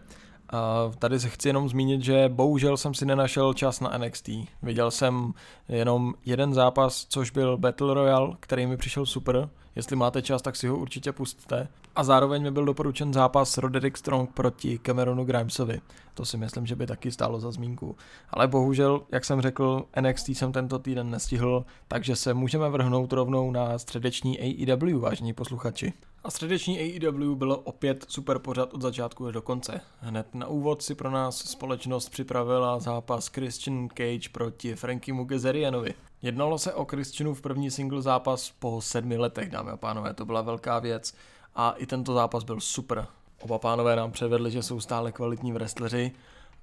[0.99, 4.31] Tady se chci jenom zmínit, že bohužel jsem si nenašel čas na NXT.
[4.63, 5.33] Viděl jsem
[5.69, 9.49] jenom jeden zápas, což byl Battle Royale, který mi přišel super.
[9.77, 11.69] Jestli máte čas, tak si ho určitě pustte.
[11.97, 15.81] A zároveň mi byl doporučen zápas Roderick Strong proti Cameronu Grimesovi.
[16.15, 17.97] To si myslím, že by taky stálo za zmínku.
[18.31, 23.51] Ale bohužel, jak jsem řekl, NXT jsem tento týden nestihl, takže se můžeme vrhnout rovnou
[23.51, 25.93] na středeční AEW, vážení posluchači.
[26.25, 29.81] A středeční AEW bylo opět super pořad od začátku do konce.
[30.01, 35.95] Hned na úvod si pro nás společnost připravila zápas Christian Cage proti Frankiemu Gezerianovi.
[36.23, 40.43] Jednalo se o Christianův první single zápas po sedmi letech, dámy a pánové, to byla
[40.43, 41.15] velká věc
[41.55, 43.07] a i tento zápas byl super.
[43.41, 46.13] Oba pánové nám převedli, že jsou stále kvalitní wrestleri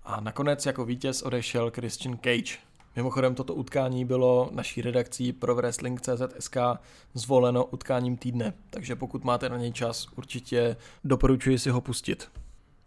[0.04, 2.58] a nakonec jako vítěz odešel Christian Cage.
[2.96, 6.58] Mimochodem toto utkání bylo naší redakcí pro Wrestling.cz.sk
[7.14, 12.32] zvoleno utkáním týdne, takže pokud máte na něj čas, určitě doporučuji si ho pustit.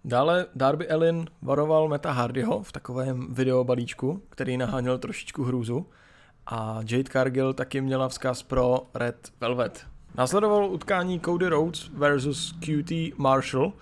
[0.04, 5.86] Dále Darby Allin varoval Meta Hardyho v takovém videobalíčku, který naháněl trošičku hrůzu
[6.46, 9.86] a Jade Cargill taky měla vzkaz pro Red Velvet.
[10.14, 13.72] Následovalo utkání Cody Rhodes versus QT Marshall.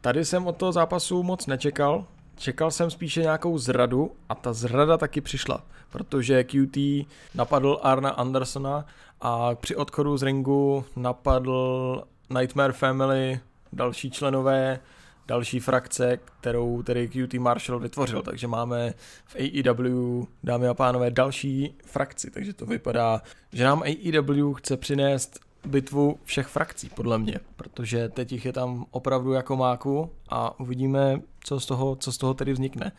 [0.00, 2.04] Tady jsem od toho zápasu moc nečekal,
[2.36, 8.86] čekal jsem spíše nějakou zradu a ta zrada taky přišla, protože QT napadl Arna Andersona
[9.20, 13.40] a při odchodu z ringu napadl Nightmare Family,
[13.72, 14.78] další členové,
[15.26, 18.22] další frakce, kterou tedy QT Marshall vytvořil.
[18.22, 18.94] Takže máme
[19.24, 22.30] v AEW, dámy a pánové, další frakci.
[22.30, 23.22] Takže to vypadá,
[23.52, 28.86] že nám AEW chce přinést bitvu všech frakcí, podle mě, protože teď jich je tam
[28.90, 32.92] opravdu jako máku a uvidíme, co z toho, co z toho tedy vznikne.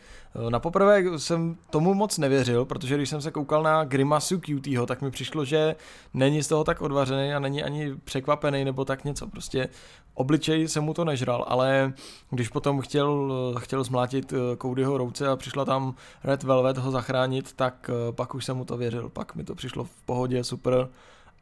[0.46, 4.86] Eh, na poprvé jsem tomu moc nevěřil, protože když jsem se koukal na grimasu QTho,
[4.86, 5.76] tak mi přišlo, že
[6.14, 9.26] není z toho tak odvařený a není ani překvapený nebo tak něco.
[9.26, 9.68] Prostě
[10.14, 11.92] obličej se mu to nežral, ale
[12.30, 17.52] když potom chtěl, chtěl zmlátit eh, Codyho rouce a přišla tam Red Velvet ho zachránit,
[17.52, 19.08] tak eh, pak už jsem mu to věřil.
[19.08, 20.88] Pak mi to přišlo v pohodě, super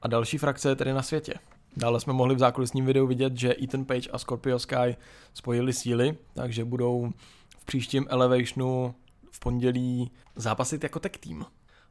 [0.07, 1.35] a další frakce je tedy na světě.
[1.77, 4.97] Dále jsme mohli v zákulisním videu vidět, že Ethan Page a Scorpio Sky
[5.35, 7.11] spojili síly, takže budou
[7.59, 8.95] v příštím Elevationu
[9.31, 11.47] v pondělí zápasit jako tech team.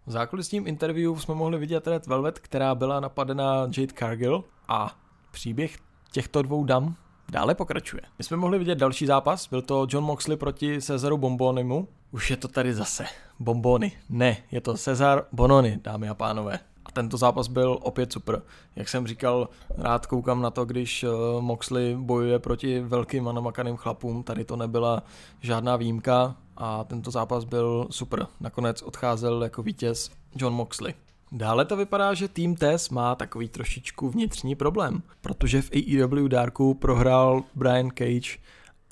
[0.06, 4.98] V zákulisním interview jsme mohli vidět Red Velvet, která byla napadena Jade Cargill a
[5.32, 5.78] příběh
[6.12, 6.96] těchto dvou dam
[7.32, 8.02] dále pokračuje.
[8.18, 11.88] My jsme mohli vidět další zápas, byl to John Moxley proti Cezaru Bombonimu.
[12.12, 13.06] Už je to tady zase.
[13.40, 13.92] Bombony.
[14.10, 16.60] Ne, je to Cezar Bononi, dámy a pánové.
[16.96, 18.42] Tento zápas byl opět super.
[18.76, 21.08] Jak jsem říkal, rád koukám na to, když eh,
[21.40, 24.24] Moxley bojuje proti velkým a namakaným chlapům.
[24.24, 25.04] Tady to nebyla
[25.42, 28.28] žádná výjimka a tento zápas byl super.
[28.40, 30.94] Nakonec odcházel jako vítěz John Moxley.
[31.32, 36.74] Dále to vypadá, že Team Tess má takový trošičku vnitřní problém, protože v AEW Darku
[36.74, 38.38] prohrál Brian Cage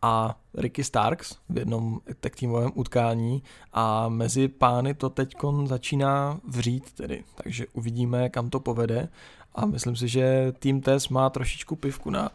[0.03, 5.35] a Ricky Starks v jednom tak týmovém utkání a mezi pány to teď
[5.65, 9.09] začíná vřít tedy, takže uvidíme, kam to povede
[9.55, 12.29] a myslím si, že tým Tess má trošičku pivku na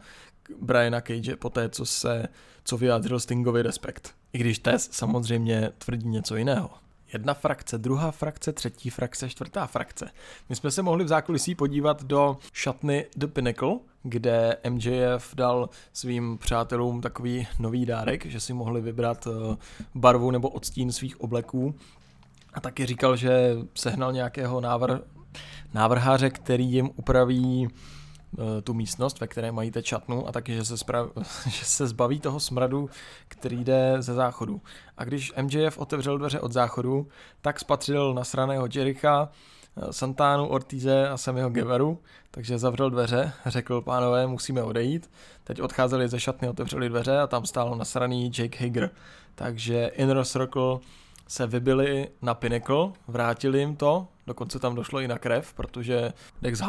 [0.61, 2.25] Briana Cage po té, co se,
[2.63, 4.15] co vyjádřil Stingovi respekt.
[4.33, 6.69] I když Tess samozřejmě tvrdí něco jiného.
[7.13, 10.11] Jedna frakce, druhá frakce, třetí frakce, čtvrtá frakce.
[10.49, 16.37] My jsme se mohli v zákulisí podívat do šatny The Pinnacle, kde MJF dal svým
[16.37, 19.57] přátelům takový nový dárek, že si mohli vybrat eh,
[19.95, 21.75] barvu nebo odstín svých obleků.
[22.53, 24.97] A taky říkal, že sehnal nějakého návr,
[25.73, 27.67] návrháře, který jim upraví
[28.63, 31.09] tu místnost, ve které mají teď šatnu a taky, že se, sprav,
[31.49, 32.89] že se zbaví toho smradu,
[33.27, 34.61] který jde ze záchodu.
[34.97, 37.07] A když MJF otevřel dveře od záchodu,
[37.41, 39.29] tak spatřil nasraného Jericha,
[39.77, 41.99] eh, Santánu, Ortize a Samiho Geveru,
[42.31, 45.09] takže zavřel dveře, řekl pánové, musíme odejít.
[45.43, 48.89] Teď odcházeli ze šatny, otevřeli dveře a tam stál nasraný Jake Hager.
[49.35, 50.79] Takže Inner Circle
[51.29, 56.59] se vybili na Pinnacle, vrátili jim to, dokonce tam došlo i na krev, protože Dex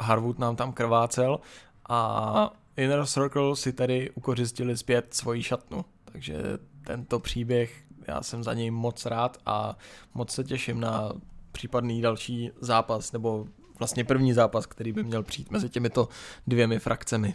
[0.00, 1.40] Harwood nám tam krvácel
[1.88, 5.84] a Inner Circle si tady ukořistili zpět svoji šatnu.
[6.04, 6.42] Takže
[6.84, 9.76] tento příběh, já jsem za něj moc rád a
[10.14, 11.12] moc se těším na
[11.52, 13.46] případný další zápas, nebo
[13.78, 16.08] vlastně první zápas, který by měl přijít mezi těmito
[16.46, 17.34] dvěmi frakcemi.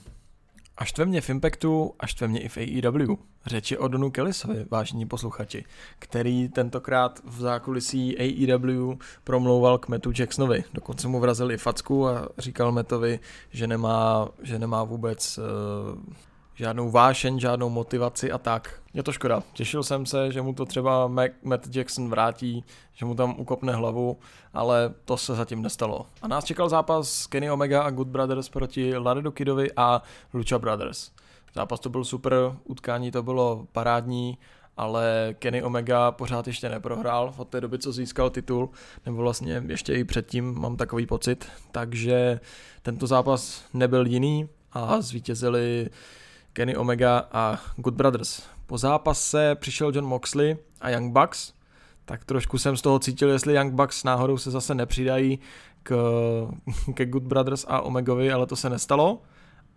[0.77, 3.15] A štve mě v Impactu a štve mě i v AEW.
[3.45, 5.65] Řeči o Donu Kellisovi, vážení posluchači,
[5.99, 10.63] který tentokrát v zákulisí AEW promlouval k Metu Jacksonovi.
[10.73, 13.19] Dokonce mu vrazil i facku a říkal Metovi,
[13.51, 16.13] že nemá, že nemá vůbec uh,
[16.56, 18.74] žádnou vášeň, žádnou motivaci a tak.
[18.94, 19.44] Je to škoda.
[19.54, 21.08] Těšil jsem se, že mu to třeba
[21.44, 22.63] Matt Jackson vrátí,
[22.94, 24.18] že mu tam ukopne hlavu,
[24.54, 26.06] ale to se zatím nestalo.
[26.22, 30.02] A nás čekal zápas Kenny Omega a Good Brothers proti Laredo Kidovi a
[30.34, 31.12] Lucha Brothers.
[31.56, 34.38] Zápas to byl super, utkání to bylo parádní,
[34.78, 38.70] ale Kenny Omega pořád ještě neprohrál od té doby, co získal titul,
[39.06, 42.39] nebo vlastně ještě i předtím mám takový pocit, takže
[42.82, 45.89] tento zápas nebyl jiný a zvítězili
[46.56, 48.44] Kenny Omega a Good Brothers.
[48.65, 51.54] Po zápase přišel John Moxley a Young Bucks,
[52.06, 55.39] tak trošku jsem z toho cítil, jestli Young Bucks náhodou se zase nepřidají
[55.84, 55.96] k,
[56.94, 59.22] ke Good Brothers a Omegovi, ale to se nestalo.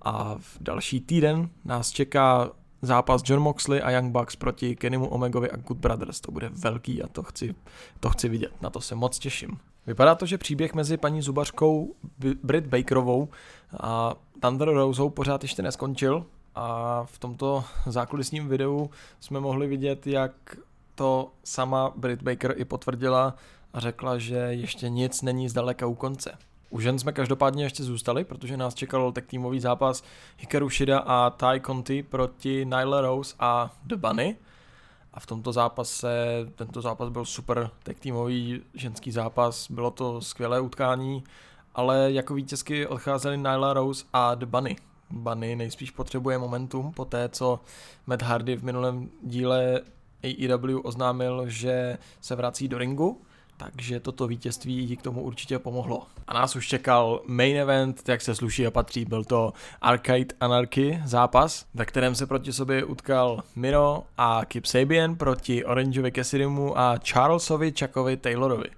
[0.03, 2.51] A v další týden nás čeká
[2.83, 6.21] zápas John Moxley a Young Bucks proti Kennymu Omegovi a Good Brothers.
[6.21, 7.55] To bude velký a to chci,
[8.01, 8.63] to chci vidět.
[8.63, 9.59] Na to se moc těším.
[9.87, 11.95] Vypadá to, že příběh mezi paní Zubařkou
[12.43, 13.29] Britt Bakerovou
[13.81, 16.27] a Thunder Roseou pořád ještě neskončil
[16.59, 18.91] a v tomto zákulisním videu
[19.21, 20.33] jsme mohli vidět, jak
[20.95, 23.35] to sama Britt Baker i potvrdila
[23.73, 26.39] a řekla, že ještě nic není zdaleka u konce.
[26.71, 30.03] U žen jsme každopádně ještě zůstali, protože nás čekal tak týmový zápas
[30.39, 34.37] Hikaru Shida a Tai Conti proti Nyla Rose a The Bunny.
[35.15, 36.09] a v tomto zápase,
[36.55, 41.25] tento zápas byl super tag týmový ženský zápas, bylo to skvělé utkání,
[41.75, 44.77] ale jako vítězky odcházely Nyla Rose a The Bunny.
[45.11, 47.61] Bunny nejspíš potřebuje momentum po té, co
[48.07, 49.81] Matt Hardy v minulém díle
[50.25, 53.21] AEW oznámil, že se vrací do ringu,
[53.57, 56.07] takže toto vítězství jí k tomu určitě pomohlo.
[56.27, 61.01] A nás už čekal main event, jak se sluší a patří, byl to Arcade Anarchy
[61.05, 66.99] zápas, ve kterém se proti sobě utkal Miro a Kip Sabian proti Orangeovi Cassidymu a
[67.09, 68.69] Charlesovi Chuckovi Taylorovi.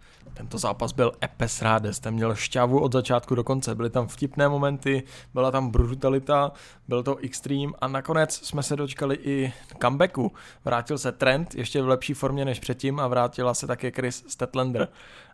[0.40, 4.48] Tento zápas byl epes ráde, jste měl šťavu od začátku do konce, byly tam vtipné
[4.48, 5.03] momenty,
[5.35, 6.53] byla tam brutalita,
[6.88, 10.33] byl to extreme a nakonec jsme se dočkali i comebacku.
[10.64, 14.88] Vrátil se Trent ještě v lepší formě než předtím a vrátila se také Chris Statlander.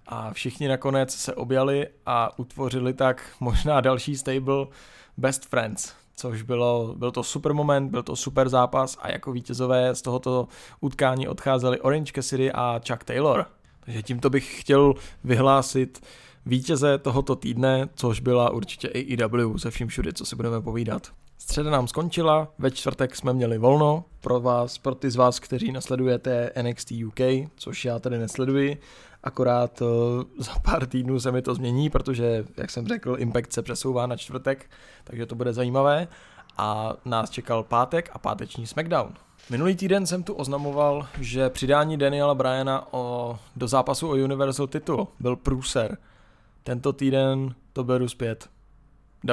[0.07, 4.67] A všichni nakonec se objali a utvořili tak možná další stable
[5.17, 9.95] Best Friends, což bylo, byl to super moment, byl to super zápas a jako vítězové
[9.95, 10.49] z tohoto
[10.81, 13.47] utkání odcházeli Orange Cassidy a Chuck Taylor.
[13.87, 14.95] Takže tímto bych chtěl
[15.25, 16.07] vyhlásit
[16.47, 21.13] vítěze tohoto týdne, což byla určitě AEW se vším všude, co si budeme povídat.
[21.39, 25.73] Středa nám skončila, ve čtvrtek jsme měli volno, pro vás, pro ty z vás, kteří
[25.73, 27.21] nasledujete NXT UK,
[27.57, 28.81] což já tady nesleduji,
[29.23, 29.89] akorát uh,
[30.39, 34.17] za pár týdnů se mi to změní, protože, jak jsem řekl, Impact se přesouvá na
[34.17, 34.71] čtvrtek,
[35.05, 36.09] takže to bude zajímavé
[36.57, 39.26] a nás čekal pátek a páteční SmackDown.
[39.51, 45.09] Minulý týden jsem tu oznamoval, že přidání Daniela Bryana o, do zápasu o Universal titul
[45.21, 45.99] byl průser.
[46.63, 48.49] Tento týden to beru zpět.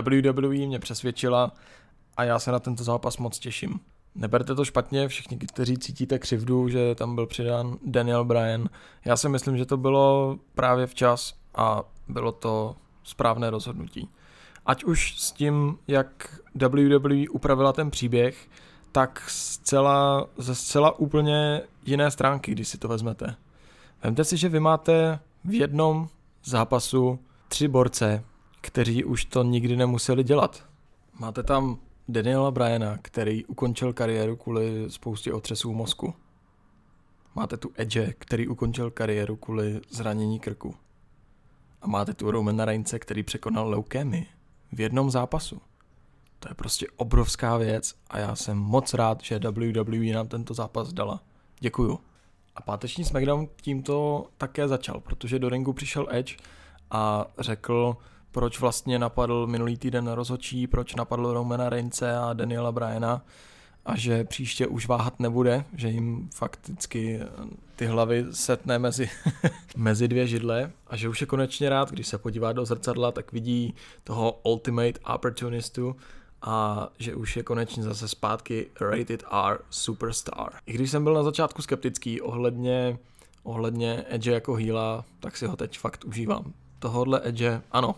[0.02, 1.52] WWE mě přesvědčila
[2.18, 3.80] a já se na tento zápas moc těším.
[4.16, 8.70] Neberte to špatně, všichni, kteří cítíte křivdu, že tam byl přidán Daniel Bryan.
[9.06, 14.10] Já si myslím, že to bylo právě včas a bylo to správné rozhodnutí.
[14.66, 18.48] Ať už s tím, jak WWE upravila ten příběh,
[18.94, 23.36] tak zcela, ze zcela úplně jiné stránky, když si to vezmete.
[24.04, 26.10] Vemte si, že vy máte v jednom
[26.44, 28.24] zápasu tři borce,
[28.62, 30.64] kteří už to nikdy nemuseli dělat.
[31.20, 31.78] Máte tam
[32.08, 36.14] Daniela Bryana, který ukončil kariéru kvůli spoustě otřesů mozku.
[37.36, 40.76] Máte tu Edge, který ukončil kariéru kvůli zranění krku.
[41.82, 44.28] A máte tu Romana Reince, který překonal leukémii
[44.72, 45.62] v jednom zápasu.
[46.44, 50.94] To je prostě obrovská věc a já jsem moc rád, že WWE nám tento zápas
[50.94, 51.24] dala.
[51.60, 52.00] Děkuju.
[52.56, 56.36] A páteční SmackDown tímto také začal, protože do ringu přišel Edge
[56.92, 57.98] a řekl,
[58.32, 63.22] proč vlastně napadl minulý týden rozhodčí, proč napadl Romana Reince a Daniela Bryana
[63.86, 67.20] a že příště už váhat nebude, že jim fakticky
[67.76, 69.10] ty hlavy setne mezi,
[69.78, 73.32] mezi dvě židle a že už je konečně rád, když se podívá do zrcadla, tak
[73.32, 75.96] vidí toho ultimate opportunistu,
[76.44, 80.54] a že už je konečně zase zpátky Rated R Superstar.
[80.66, 82.98] I když jsem byl na začátku skeptický ohledně,
[83.44, 86.54] ohledně Edge jako heala, tak si ho teď fakt užívám.
[86.80, 87.96] Tohodle Edge, ano,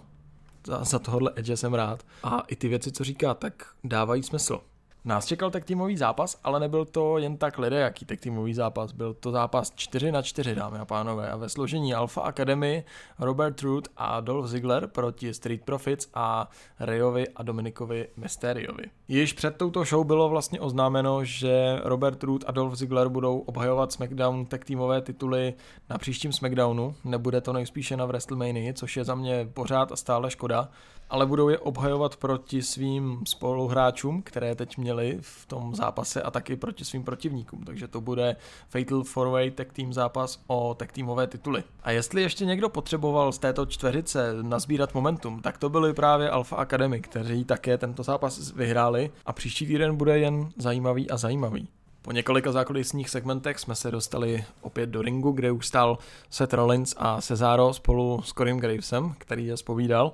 [0.67, 2.03] za, za tohohle Edge jsem rád.
[2.23, 4.61] A i ty věci, co říká, tak dávají smysl.
[5.05, 8.91] Nás čekal tak týmový zápas, ale nebyl to jen tak lidé, jaký tak týmový zápas.
[8.91, 11.29] Byl to zápas 4 na 4, dámy a pánové.
[11.29, 12.83] A ve složení Alpha Academy
[13.19, 18.83] Robert Root a Dolph Ziggler proti Street Profits a Rayovi a Dominikovi Mysteriovi.
[19.07, 23.91] Již před touto show bylo vlastně oznámeno, že Robert Root a Dolph Ziggler budou obhajovat
[23.91, 25.53] SmackDown tak týmové tituly
[25.89, 26.95] na příštím SmackDownu.
[27.03, 30.69] Nebude to nejspíše na WrestleMania, což je za mě pořád a stále škoda
[31.15, 36.55] ale budou je obhajovat proti svým spoluhráčům, které teď měli v tom zápase a taky
[36.55, 37.63] proti svým protivníkům.
[37.63, 38.35] Takže to bude
[38.69, 41.63] Fatal 4-Way tag team zápas o tag teamové tituly.
[41.83, 46.57] A jestli ještě někdo potřeboval z této čtveřice nazbírat momentum, tak to byly právě Alpha
[46.57, 51.67] Academy, kteří také tento zápas vyhráli a příští týden bude jen zajímavý a zajímavý.
[52.01, 55.97] Po několika zákulisních segmentech jsme se dostali opět do ringu, kde už stál
[56.29, 60.13] Seth Rollins a Cesaro spolu s Corym Gravesem, který je spovídal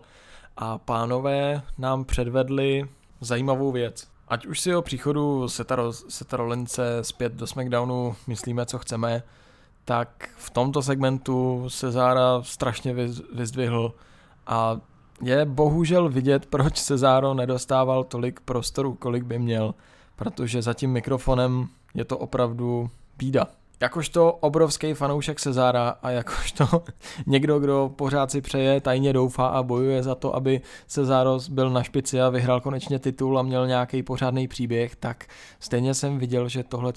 [0.58, 2.90] a pánové nám předvedli
[3.22, 4.08] zajímavou věc.
[4.28, 9.24] Ať už si o příchodu Seta, Seta Rollince zpět do SmackDownu myslíme, co chceme,
[9.86, 12.94] tak v tomto segmentu Cezára strašně
[13.34, 13.94] vyzdvihl
[14.48, 14.78] a
[15.22, 19.76] je bohužel vidět, proč Cezáro nedostával tolik prostoru, kolik by měl,
[20.16, 23.48] protože za tím mikrofonem je to opravdu bída.
[23.82, 26.66] Jakožto obrovský fanoušek Cezára a jakožto
[27.26, 31.84] někdo, kdo pořád si přeje, tajně doufá a bojuje za to, aby Cezáros byl na
[31.84, 35.26] špici a vyhrál konečně titul a měl nějaký pořádný příběh, tak
[35.60, 36.94] stejně jsem viděl, že tohle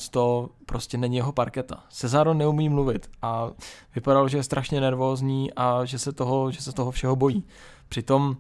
[0.67, 1.85] prostě není jeho parketa.
[1.91, 3.51] Cezáro neumí mluvit a
[3.95, 7.45] vypadal, že je strašně nervózní a že se toho, že se toho všeho bojí.
[7.89, 8.37] Přitom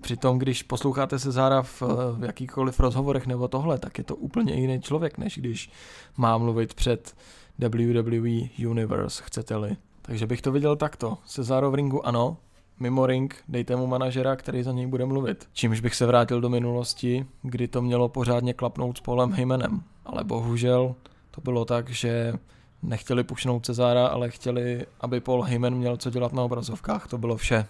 [0.00, 1.82] Přitom, když posloucháte Cezára v,
[2.18, 5.70] v jakýchkoliv rozhovorech nebo tohle, tak je to úplně jiný člověk, než když
[6.16, 7.14] má mluvit před
[7.58, 9.76] WWE Universe, chcete-li.
[10.02, 11.18] Takže bych to viděl takto.
[11.26, 12.36] Cezaro v ringu ano,
[12.80, 15.48] mimo ring dejte mu manažera, který za něj bude mluvit.
[15.52, 19.82] Čímž bych se vrátil do minulosti, kdy to mělo pořádně klapnout s Paulem Heymanem.
[20.04, 20.94] Ale bohužel
[21.30, 22.32] to bylo tak, že
[22.82, 27.08] nechtěli pušnout Cezára, ale chtěli, aby Paul Heyman měl co dělat na obrazovkách.
[27.08, 27.66] To bylo vše.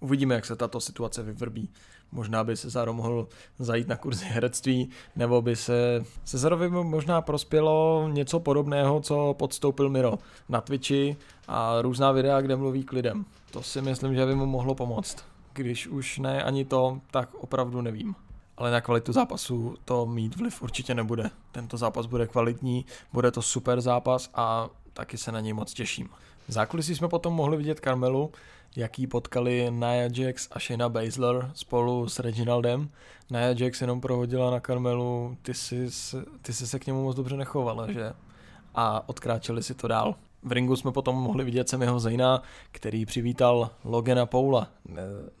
[0.00, 1.68] Uvidíme, jak se tato situace vyvrbí.
[2.12, 3.28] Možná by Cezaro mohl
[3.58, 10.18] zajít na kurzy herectví, nebo by se Cezarovi možná prospělo něco podobného, co podstoupil Miro
[10.48, 11.16] na Twitchi
[11.48, 13.24] a různá videa, kde mluví k lidem.
[13.50, 15.24] To si myslím, že by mu mohlo pomoct.
[15.52, 18.14] Když už ne ani to, tak opravdu nevím.
[18.56, 21.30] Ale na kvalitu zápasu to mít vliv určitě nebude.
[21.52, 26.08] Tento zápas bude kvalitní, bude to super zápas a taky se na něj moc těším.
[26.48, 28.30] V zákulisí jsme potom mohli vidět Carmelu,
[28.78, 32.90] jaký potkali Nia Jax a Shayna Baszler spolu s Reginaldem.
[33.30, 35.88] Nia Jax jenom prohodila na Carmelu, ty jsi,
[36.42, 38.12] ty jsi se k němu moc dobře nechovala, že?
[38.74, 40.14] A odkráčeli si to dál.
[40.42, 44.68] V ringu jsme potom mohli vidět Semiho Zejna, který přivítal Logana Paula,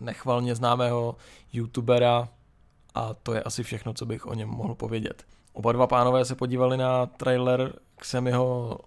[0.00, 1.16] nechvalně známého
[1.52, 2.28] youtubera
[2.94, 5.24] a to je asi všechno, co bych o něm mohl povědět.
[5.52, 8.78] Oba dva pánové se podívali na trailer k Semiho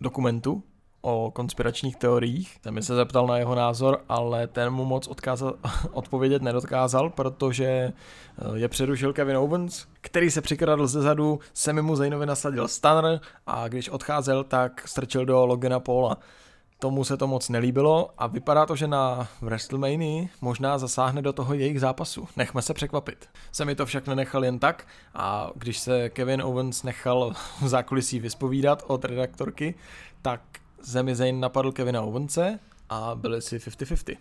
[0.00, 0.62] dokumentu,
[1.00, 2.58] o konspiračních teoriích.
[2.70, 5.54] Mi se zeptal na jeho názor, ale ten mu moc odkázal,
[5.92, 7.92] odpovědět nedokázal, protože eh,
[8.54, 13.68] je přerušil Kevin Owens, který se přikradl ze zadu, se mu Zaynovi nasadil stunner a
[13.68, 16.16] když odcházel, tak strčil do Logana Paula.
[16.78, 21.54] Tomu se to moc nelíbilo a vypadá to, že na WrestleMania možná zasáhne do toho
[21.54, 22.28] jejich zápasu.
[22.36, 23.28] Nechme se překvapit.
[23.52, 27.32] Se mi to však nenechal jen tak a když se Kevin Owens nechal
[27.62, 29.74] v zákulisí vyspovídat od redaktorky,
[30.22, 30.40] tak
[30.82, 32.58] Zemi Zayn napadl Kevina Owense
[32.88, 34.16] a byli si 50-50.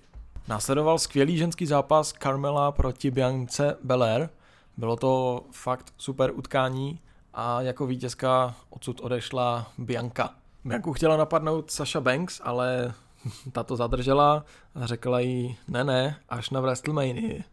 [0.47, 4.29] Následoval skvělý ženský zápas Carmela proti Biance Belair.
[4.77, 6.99] Bylo to fakt super utkání
[7.33, 10.35] a jako vítězka odsud odešla Bianca.
[10.65, 12.93] Bianku chtěla napadnout Sasha Banks, ale
[13.51, 14.45] ta to zadržela
[14.75, 17.43] a řekla jí ne ne, až na WrestleMania.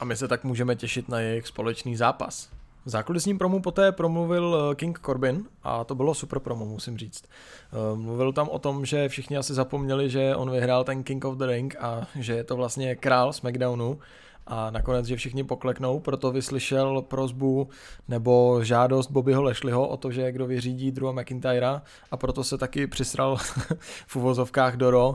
[0.00, 2.53] A my se tak můžeme těšit na jejich společný zápas.
[2.84, 7.24] V zákulisním promu poté promluvil eh, King Corbin a to bylo super promo, musím říct.
[7.24, 11.36] Eh, mluvil tam o tom, že všichni asi zapomněli, že on vyhrál ten King of
[11.36, 13.98] the Ring a že je to vlastně král SmackDownu
[14.46, 17.68] a nakonec, že všichni pokleknou, proto vyslyšel prozbu
[18.08, 22.86] nebo žádost Bobbyho Lešliho o to, že kdo vyřídí Drewa McIntyra a proto se taky
[22.86, 23.36] přisral
[24.06, 25.14] v uvozovkách do Raw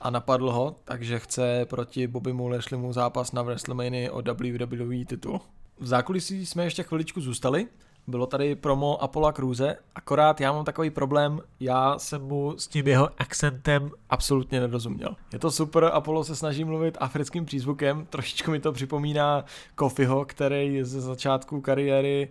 [0.00, 5.40] a napadl ho, takže chce proti Bobbymu Lešlimu zápas na WrestleMania o WWE titul.
[5.80, 7.66] V zákulisí jsme ještě chviličku zůstali,
[8.06, 12.88] bylo tady promo Apollo Cruise, akorát já mám takový problém, já jsem mu s tím
[12.88, 15.16] jeho akcentem absolutně nerozuměl.
[15.32, 20.84] Je to super, Apollo se snaží mluvit africkým přízvukem, trošičku mi to připomíná Kofiho, který
[20.84, 22.28] ze začátku kariéry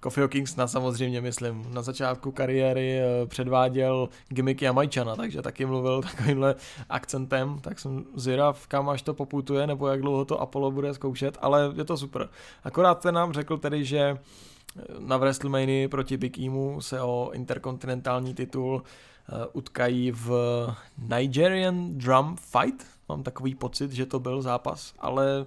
[0.00, 6.54] Kofiho Kingsna samozřejmě myslím, na začátku kariéry eh, předváděl gimmick Jamajčana, takže taky mluvil takovýmhle
[6.88, 11.38] akcentem, tak jsem zvědav, kam až to poputuje, nebo jak dlouho to Apollo bude zkoušet,
[11.40, 12.28] ale je to super.
[12.64, 18.34] Akorát ten nám řekl tedy, že eh, na WrestleMania proti Big Emu se o interkontinentální
[18.34, 20.30] titul eh, utkají v
[20.98, 22.86] Nigerian Drum Fight.
[23.08, 25.46] Mám takový pocit, že to byl zápas, ale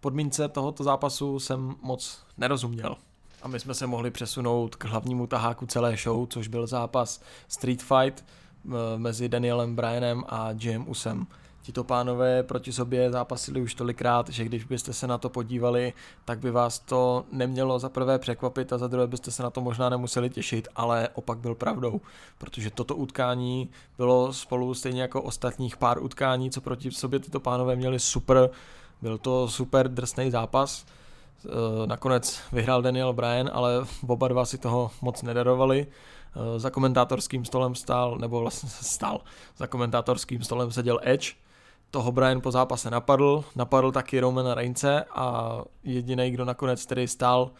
[0.00, 2.96] podmínce tohoto zápasu jsem moc nerozuměl
[3.42, 7.82] a my jsme se mohli přesunout k hlavnímu taháku celé show, což byl zápas Street
[7.82, 11.26] Fight eh, mezi Danielem Bryanem a Jim Usem.
[11.62, 15.92] Tito pánové proti sobě zápasili už tolikrát, že když byste se na to podívali,
[16.24, 19.60] tak by vás to nemělo za prvé překvapit a za druhé byste se na to
[19.60, 22.00] možná nemuseli těšit, ale opak byl pravdou,
[22.38, 27.76] protože toto utkání bylo spolu stejně jako ostatních pár utkání, co proti sobě tyto pánové
[27.76, 28.50] měli super,
[29.02, 30.84] byl to super drsný zápas,
[31.86, 35.86] nakonec vyhrál Daniel Bryan, ale oba dva si toho moc nedarovali.
[36.36, 39.20] Eh, za komentátorským stolem stál, nebo vlastně stál,
[39.56, 41.32] za komentátorským stolem seděl Edge,
[41.90, 47.50] toho Brian po zápase napadl, napadl taky Romana Reince a jediný, kdo nakonec tedy stál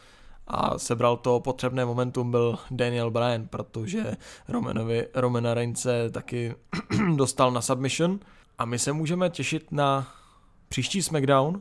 [0.47, 4.17] a sebral to potřebné momentum byl Daniel Bryan, protože
[4.49, 6.55] Romanovi, Romana Reince taky
[7.17, 8.21] dostal na submission.
[8.59, 10.09] A my se můžeme těšit na
[10.69, 11.61] příští SmackDown,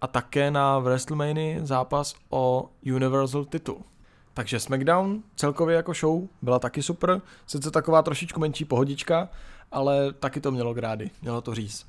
[0.00, 3.82] a také na WrestleMania zápas o Universal titul.
[4.34, 9.28] Takže SmackDown celkově jako show byla taky super, sice taková trošičku menší pohodička,
[9.72, 11.86] ale taky to mělo grády, mělo to říct.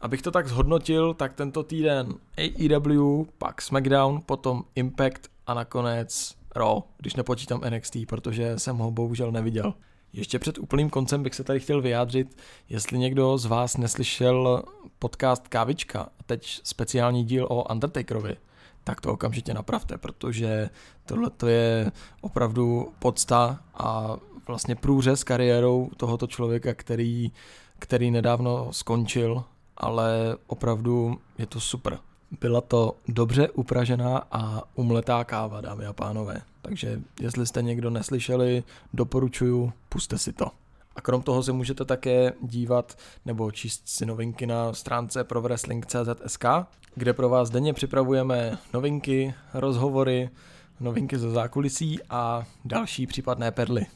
[0.00, 6.78] Abych to tak zhodnotil, tak tento týden AEW, pak SmackDown, potom Impact a nakonec Raw,
[6.96, 9.74] když nepočítám NXT, protože jsem ho bohužel neviděl.
[10.12, 12.36] Ještě před úplným koncem bych se tady chtěl vyjádřit,
[12.68, 14.62] jestli někdo z vás neslyšel
[14.98, 18.36] podcast Kávička a teď speciální díl o Undertakerovi,
[18.84, 20.70] tak to okamžitě napravte, protože
[21.06, 27.32] tohle je opravdu podsta a vlastně průřez kariérou tohoto člověka, který,
[27.78, 29.44] který nedávno skončil,
[29.76, 31.98] ale opravdu je to super.
[32.40, 36.40] Byla to dobře upražená a umletá káva, dámy a pánové.
[36.62, 40.46] Takže jestli jste někdo neslyšeli, doporučuju, puste si to.
[40.96, 46.44] A krom toho se můžete také dívat nebo číst si novinky na stránce prowrestling.cz.sk,
[46.94, 50.30] kde pro vás denně připravujeme novinky, rozhovory,
[50.80, 53.86] novinky ze zákulisí a další případné perly.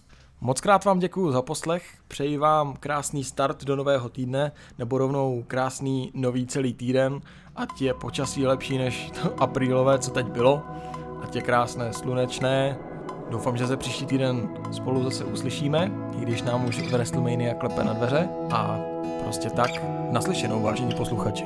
[0.41, 5.45] Moc krát vám děkuji za poslech, přeji vám krásný start do nového týdne, nebo rovnou
[5.47, 7.20] krásný nový celý týden,
[7.57, 10.62] ať je počasí lepší než to aprílové, co teď bylo,
[11.22, 12.78] ať je krásné, slunečné,
[13.30, 17.93] Doufám, že se příští týden spolu zase uslyšíme, i když nám už WrestleMania klepe na
[17.93, 18.80] dveře a
[19.22, 19.70] prostě tak
[20.11, 21.45] naslyšenou, vážení posluchači.